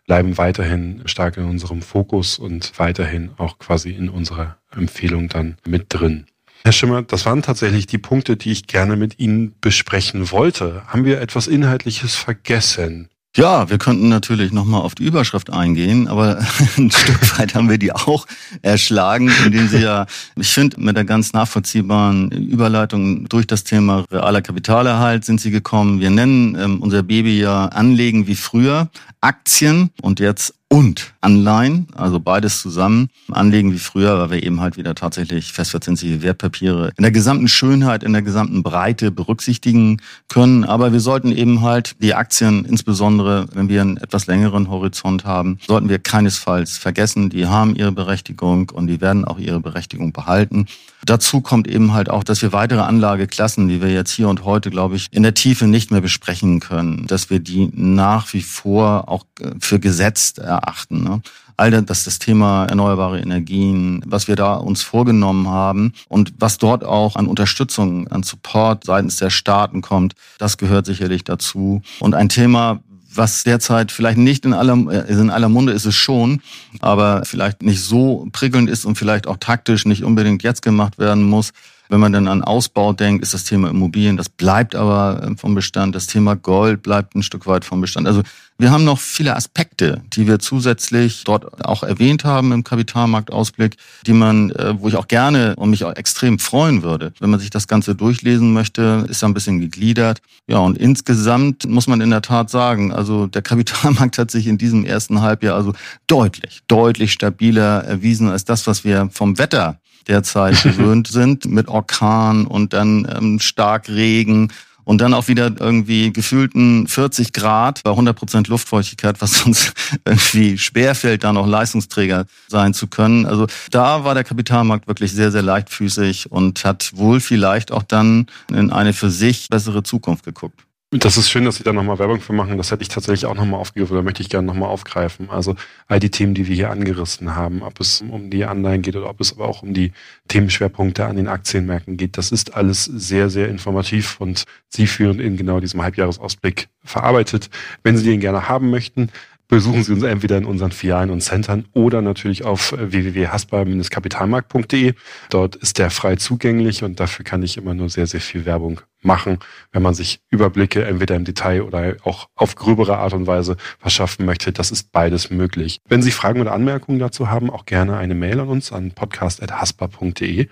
bleiben 0.06 0.38
weiterhin 0.38 1.02
stark 1.06 1.36
in 1.36 1.44
unserem 1.44 1.82
Fokus 1.82 2.38
und 2.38 2.78
weiterhin 2.78 3.30
auch 3.38 3.58
quasi 3.58 3.90
in 3.90 4.08
unserer 4.08 4.56
Empfehlung 4.70 5.28
dann 5.28 5.56
mit 5.66 5.86
drin. 5.88 6.26
Herr 6.62 6.72
Schimmer, 6.72 7.02
das 7.02 7.26
waren 7.26 7.42
tatsächlich 7.42 7.86
die 7.86 7.98
Punkte, 7.98 8.36
die 8.36 8.50
ich 8.50 8.66
gerne 8.66 8.96
mit 8.96 9.18
Ihnen 9.18 9.54
besprechen 9.60 10.30
wollte. 10.30 10.82
Haben 10.86 11.04
wir 11.04 11.20
etwas 11.20 11.46
Inhaltliches 11.46 12.14
vergessen? 12.14 13.08
Ja, 13.36 13.68
wir 13.68 13.76
könnten 13.76 14.08
natürlich 14.08 14.50
nochmal 14.50 14.80
auf 14.80 14.94
die 14.94 15.04
Überschrift 15.04 15.52
eingehen, 15.52 16.08
aber 16.08 16.38
ein 16.78 16.90
Stück 16.90 17.38
weit 17.38 17.54
haben 17.54 17.68
wir 17.68 17.76
die 17.76 17.92
auch 17.92 18.26
erschlagen, 18.62 19.30
indem 19.44 19.68
Sie 19.68 19.76
ja, 19.76 20.06
ich 20.36 20.48
finde, 20.48 20.80
mit 20.80 20.96
der 20.96 21.04
ganz 21.04 21.34
nachvollziehbaren 21.34 22.30
Überleitung 22.30 23.28
durch 23.28 23.46
das 23.46 23.62
Thema 23.62 24.06
realer 24.10 24.40
Kapitalerhalt 24.40 25.26
sind 25.26 25.42
Sie 25.42 25.50
gekommen. 25.50 26.00
Wir 26.00 26.08
nennen 26.08 26.56
ähm, 26.58 26.80
unser 26.80 27.02
Baby 27.02 27.38
ja 27.38 27.66
Anlegen 27.66 28.26
wie 28.26 28.36
früher, 28.36 28.88
Aktien 29.20 29.90
und 30.00 30.18
jetzt 30.18 30.54
und 30.68 31.14
Anleihen, 31.20 31.86
also 31.94 32.18
beides 32.18 32.60
zusammen, 32.60 33.08
anlegen 33.30 33.72
wie 33.72 33.78
früher, 33.78 34.18
weil 34.18 34.30
wir 34.30 34.42
eben 34.42 34.60
halt 34.60 34.76
wieder 34.76 34.96
tatsächlich 34.96 35.52
festverzinsliche 35.52 36.22
Wertpapiere 36.22 36.92
in 36.96 37.02
der 37.02 37.12
gesamten 37.12 37.46
Schönheit, 37.46 38.02
in 38.02 38.12
der 38.12 38.22
gesamten 38.22 38.64
Breite 38.64 39.12
berücksichtigen 39.12 40.00
können. 40.28 40.64
Aber 40.64 40.92
wir 40.92 41.00
sollten 41.00 41.30
eben 41.30 41.62
halt 41.62 41.94
die 42.02 42.14
Aktien, 42.14 42.64
insbesondere 42.64 43.46
wenn 43.54 43.68
wir 43.68 43.80
einen 43.80 43.96
etwas 43.96 44.26
längeren 44.26 44.68
Horizont 44.68 45.24
haben, 45.24 45.58
sollten 45.66 45.88
wir 45.88 46.00
keinesfalls 46.00 46.78
vergessen. 46.78 47.30
Die 47.30 47.46
haben 47.46 47.76
ihre 47.76 47.92
Berechtigung 47.92 48.70
und 48.70 48.88
die 48.88 49.00
werden 49.00 49.24
auch 49.24 49.38
ihre 49.38 49.60
Berechtigung 49.60 50.12
behalten. 50.12 50.66
Dazu 51.04 51.40
kommt 51.40 51.68
eben 51.68 51.92
halt 51.92 52.10
auch, 52.10 52.24
dass 52.24 52.42
wir 52.42 52.52
weitere 52.52 52.80
Anlageklassen, 52.80 53.68
die 53.68 53.80
wir 53.80 53.92
jetzt 53.92 54.10
hier 54.10 54.28
und 54.28 54.44
heute, 54.44 54.70
glaube 54.70 54.96
ich, 54.96 55.06
in 55.12 55.22
der 55.22 55.34
Tiefe 55.34 55.68
nicht 55.68 55.92
mehr 55.92 56.00
besprechen 56.00 56.58
können, 56.58 57.06
dass 57.06 57.30
wir 57.30 57.38
die 57.38 57.70
nach 57.72 58.32
wie 58.32 58.42
vor 58.42 59.08
auch 59.08 59.24
äh, 59.40 59.50
für 59.60 59.78
gesetzt 59.78 60.40
erachten. 60.56 61.02
Ne? 61.02 61.22
All 61.56 61.70
das, 61.70 62.04
das 62.04 62.18
Thema 62.18 62.66
erneuerbare 62.66 63.20
Energien, 63.20 64.02
was 64.06 64.28
wir 64.28 64.36
da 64.36 64.54
uns 64.54 64.82
vorgenommen 64.82 65.48
haben 65.48 65.92
und 66.08 66.34
was 66.38 66.58
dort 66.58 66.84
auch 66.84 67.16
an 67.16 67.26
Unterstützung, 67.26 68.08
an 68.08 68.22
Support 68.22 68.84
seitens 68.84 69.16
der 69.16 69.30
Staaten 69.30 69.80
kommt, 69.80 70.14
das 70.38 70.58
gehört 70.58 70.86
sicherlich 70.86 71.24
dazu. 71.24 71.82
Und 72.00 72.14
ein 72.14 72.28
Thema, 72.28 72.80
was 73.16 73.44
derzeit 73.44 73.92
vielleicht 73.92 74.18
nicht 74.18 74.44
in 74.44 74.52
aller, 74.52 74.76
äh, 74.92 75.10
in 75.10 75.30
aller 75.30 75.48
Munde 75.48 75.72
ist 75.72 75.86
es 75.86 75.94
schon, 75.94 76.42
aber 76.80 77.24
vielleicht 77.24 77.62
nicht 77.62 77.82
so 77.82 78.28
prickelnd 78.32 78.68
ist 78.68 78.84
und 78.84 78.96
vielleicht 78.96 79.26
auch 79.26 79.38
taktisch 79.38 79.86
nicht 79.86 80.04
unbedingt 80.04 80.42
jetzt 80.42 80.62
gemacht 80.62 80.98
werden 80.98 81.24
muss, 81.24 81.52
wenn 81.88 82.00
man 82.00 82.12
dann 82.12 82.28
an 82.28 82.42
Ausbau 82.42 82.92
denkt, 82.92 83.22
ist 83.22 83.34
das 83.34 83.44
Thema 83.44 83.70
Immobilien, 83.70 84.16
das 84.16 84.28
bleibt 84.28 84.74
aber 84.74 85.22
ähm, 85.24 85.36
vom 85.36 85.54
Bestand. 85.54 85.94
Das 85.94 86.06
Thema 86.06 86.36
Gold 86.36 86.82
bleibt 86.82 87.14
ein 87.14 87.22
Stück 87.22 87.46
weit 87.46 87.64
vom 87.64 87.80
Bestand. 87.80 88.06
Also 88.06 88.22
wir 88.58 88.70
haben 88.70 88.84
noch 88.84 88.98
viele 88.98 89.36
Aspekte, 89.36 90.00
die 90.14 90.26
wir 90.26 90.38
zusätzlich 90.38 91.24
dort 91.24 91.62
auch 91.66 91.82
erwähnt 91.82 92.24
haben 92.24 92.52
im 92.52 92.64
Kapitalmarktausblick, 92.64 93.76
die 94.06 94.14
man, 94.14 94.50
äh, 94.52 94.80
wo 94.80 94.88
ich 94.88 94.96
auch 94.96 95.08
gerne 95.08 95.54
und 95.56 95.70
mich 95.70 95.84
auch 95.84 95.94
extrem 95.94 96.38
freuen 96.38 96.82
würde. 96.82 97.12
Wenn 97.20 97.28
man 97.28 97.38
sich 97.38 97.50
das 97.50 97.68
Ganze 97.68 97.94
durchlesen 97.94 98.54
möchte, 98.54 99.04
ist 99.10 99.22
da 99.22 99.26
ein 99.26 99.34
bisschen 99.34 99.60
gegliedert. 99.60 100.22
Ja, 100.46 100.58
und 100.58 100.78
insgesamt 100.78 101.68
muss 101.68 101.86
man 101.86 102.00
in 102.00 102.08
der 102.08 102.22
Tat 102.22 102.48
sagen, 102.48 102.92
also 102.92 103.26
der 103.26 103.42
Kapitalmarkt 103.42 104.16
hat 104.16 104.30
sich 104.30 104.46
in 104.46 104.56
diesem 104.56 104.86
ersten 104.86 105.20
Halbjahr 105.20 105.54
also 105.54 105.74
deutlich, 106.06 106.62
deutlich 106.66 107.12
stabiler 107.12 107.84
erwiesen 107.84 108.30
als 108.30 108.46
das, 108.46 108.66
was 108.66 108.84
wir 108.84 109.10
vom 109.12 109.36
Wetter 109.38 109.78
derzeit 110.08 110.62
gewöhnt 110.62 111.08
sind, 111.08 111.46
mit 111.46 111.68
Orkan 111.68 112.46
und 112.46 112.72
dann 112.72 113.06
ähm, 113.14 113.40
Starkregen 113.40 114.52
und 114.86 115.00
dann 115.00 115.14
auch 115.14 115.26
wieder 115.26 115.52
irgendwie 115.58 116.12
gefühlten 116.12 116.86
40 116.86 117.32
Grad 117.32 117.82
bei 117.82 117.90
100 117.90 118.16
Prozent 118.16 118.48
Luftfeuchtigkeit, 118.48 119.20
was 119.20 119.42
uns 119.46 119.72
irgendwie 120.04 120.56
schwerfällt, 120.56 121.24
da 121.24 121.32
noch 121.32 121.46
Leistungsträger 121.46 122.26
sein 122.46 122.72
zu 122.72 122.86
können. 122.86 123.26
Also 123.26 123.48
da 123.70 124.04
war 124.04 124.14
der 124.14 124.24
Kapitalmarkt 124.24 124.86
wirklich 124.86 125.12
sehr, 125.12 125.32
sehr 125.32 125.42
leichtfüßig 125.42 126.30
und 126.30 126.64
hat 126.64 126.92
wohl 126.94 127.20
vielleicht 127.20 127.72
auch 127.72 127.82
dann 127.82 128.26
in 128.48 128.70
eine 128.70 128.92
für 128.92 129.10
sich 129.10 129.48
bessere 129.48 129.82
Zukunft 129.82 130.24
geguckt. 130.24 130.65
Das 130.92 131.16
ist 131.16 131.28
schön, 131.28 131.44
dass 131.44 131.56
Sie 131.56 131.64
da 131.64 131.72
nochmal 131.72 131.98
Werbung 131.98 132.20
für 132.20 132.32
machen. 132.32 132.56
Das 132.58 132.70
hätte 132.70 132.82
ich 132.82 132.88
tatsächlich 132.88 133.26
auch 133.26 133.34
nochmal 133.34 133.58
aufgegriffen 133.58 133.94
oder 133.94 134.04
möchte 134.04 134.22
ich 134.22 134.28
gerne 134.28 134.46
nochmal 134.46 134.68
aufgreifen. 134.68 135.30
Also 135.30 135.56
all 135.88 135.98
die 135.98 136.12
Themen, 136.12 136.32
die 136.32 136.46
wir 136.46 136.54
hier 136.54 136.70
angerissen 136.70 137.34
haben, 137.34 137.62
ob 137.62 137.80
es 137.80 138.02
um 138.08 138.30
die 138.30 138.44
Anleihen 138.44 138.82
geht 138.82 138.94
oder 138.94 139.10
ob 139.10 139.20
es 139.20 139.32
aber 139.32 139.48
auch 139.48 139.64
um 139.64 139.74
die 139.74 139.92
Themenschwerpunkte 140.28 141.04
an 141.04 141.16
den 141.16 141.26
Aktienmärkten 141.26 141.96
geht, 141.96 142.16
das 142.16 142.30
ist 142.30 142.54
alles 142.54 142.84
sehr, 142.84 143.30
sehr 143.30 143.48
informativ 143.48 144.20
und 144.20 144.44
Sie 144.68 144.86
führen 144.86 145.18
in 145.18 145.36
genau 145.36 145.58
diesem 145.58 145.82
Halbjahresausblick 145.82 146.68
verarbeitet. 146.84 147.50
Wenn 147.82 147.96
Sie 147.96 148.04
den 148.04 148.20
gerne 148.20 148.48
haben 148.48 148.70
möchten, 148.70 149.10
besuchen 149.48 149.82
Sie 149.82 149.92
uns 149.92 150.02
entweder 150.02 150.38
in 150.38 150.44
unseren 150.44 150.72
Filialen 150.72 151.10
und 151.10 151.20
Centern 151.20 151.66
oder 151.72 152.02
natürlich 152.02 152.44
auf 152.44 152.74
www.haspa-kapitalmarkt.de. 152.76 154.94
Dort 155.30 155.56
ist 155.56 155.78
der 155.78 155.90
frei 155.90 156.16
zugänglich 156.16 156.84
und 156.84 157.00
dafür 157.00 157.24
kann 157.24 157.42
ich 157.42 157.56
immer 157.56 157.72
nur 157.74 157.88
sehr, 157.88 158.06
sehr 158.06 158.20
viel 158.20 158.44
Werbung 158.44 158.82
machen, 159.02 159.38
wenn 159.72 159.82
man 159.82 159.94
sich 159.94 160.20
Überblicke 160.30 160.84
entweder 160.84 161.16
im 161.16 161.24
Detail 161.24 161.62
oder 161.62 161.96
auch 162.02 162.28
auf 162.34 162.56
gröbere 162.56 162.98
Art 162.98 163.14
und 163.14 163.26
Weise 163.26 163.56
verschaffen 163.78 164.26
möchte. 164.26 164.52
Das 164.52 164.70
ist 164.70 164.92
beides 164.92 165.30
möglich. 165.30 165.80
Wenn 165.88 166.02
Sie 166.02 166.10
Fragen 166.10 166.40
oder 166.40 166.52
Anmerkungen 166.52 166.98
dazu 166.98 167.30
haben, 167.30 167.48
auch 167.50 167.64
gerne 167.64 167.96
eine 167.96 168.14
Mail 168.14 168.40
an 168.40 168.48
uns 168.48 168.72
an 168.72 168.92
podcast.haspa.de. 168.92 170.48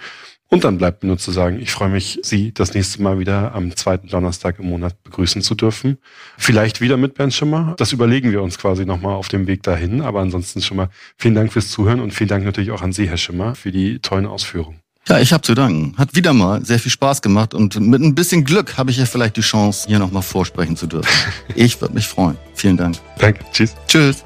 Und 0.55 0.62
dann 0.62 0.79
bleibt 0.79 1.03
mir 1.03 1.09
nur 1.09 1.19
zu 1.19 1.33
sagen, 1.33 1.59
ich 1.61 1.73
freue 1.73 1.88
mich, 1.88 2.21
Sie 2.23 2.55
das 2.55 2.75
nächste 2.75 3.03
Mal 3.03 3.19
wieder 3.19 3.57
am 3.57 3.75
zweiten 3.75 4.07
Donnerstag 4.07 4.61
im 4.61 4.67
Monat 4.67 5.03
begrüßen 5.03 5.43
zu 5.43 5.57
dürfen. 5.57 5.99
Vielleicht 6.38 6.81
wieder 6.81 6.97
mit 6.97 7.14
Bernd 7.14 7.35
Schimmer. 7.35 7.75
Das 7.77 7.93
überlegen 7.93 8.31
wir 8.31 8.40
uns 8.40 8.57
quasi 8.57 8.85
nochmal 8.87 9.14
auf 9.14 9.27
dem 9.27 9.49
Weg 9.49 9.64
dahin. 9.64 10.01
Aber 10.01 10.21
ansonsten 10.21 10.62
schon 10.62 10.77
mal 10.77 10.90
vielen 11.19 11.35
Dank 11.35 11.53
fürs 11.53 11.71
Zuhören 11.71 11.99
und 11.99 12.14
vielen 12.14 12.29
Dank 12.29 12.45
natürlich 12.45 12.71
auch 12.71 12.83
an 12.83 12.93
Sie, 12.93 13.09
Herr 13.09 13.17
Schimmer, 13.17 13.57
für 13.57 13.73
die 13.73 13.99
tollen 13.99 14.27
Ausführungen. 14.27 14.79
Ja, 15.09 15.19
ich 15.19 15.33
habe 15.33 15.43
zu 15.43 15.55
danken. 15.55 15.95
Hat 15.99 16.14
wieder 16.14 16.33
mal 16.33 16.64
sehr 16.64 16.79
viel 16.79 16.93
Spaß 16.93 17.21
gemacht 17.21 17.53
und 17.53 17.81
mit 17.81 18.01
ein 18.01 18.14
bisschen 18.14 18.45
Glück 18.45 18.79
habe 18.79 18.93
ich 18.93 18.99
ja 18.99 19.07
vielleicht 19.07 19.37
die 19.37 19.40
Chance, 19.40 19.88
hier 19.88 19.99
nochmal 19.99 20.23
vorsprechen 20.23 20.77
zu 20.77 20.87
dürfen. 20.87 21.11
Ich 21.57 21.81
würde 21.81 21.95
mich 21.95 22.07
freuen. 22.07 22.37
Vielen 22.55 22.77
Dank. 22.77 22.97
Danke. 23.19 23.45
Tschüss. 23.53 23.75
Tschüss. 23.88 24.25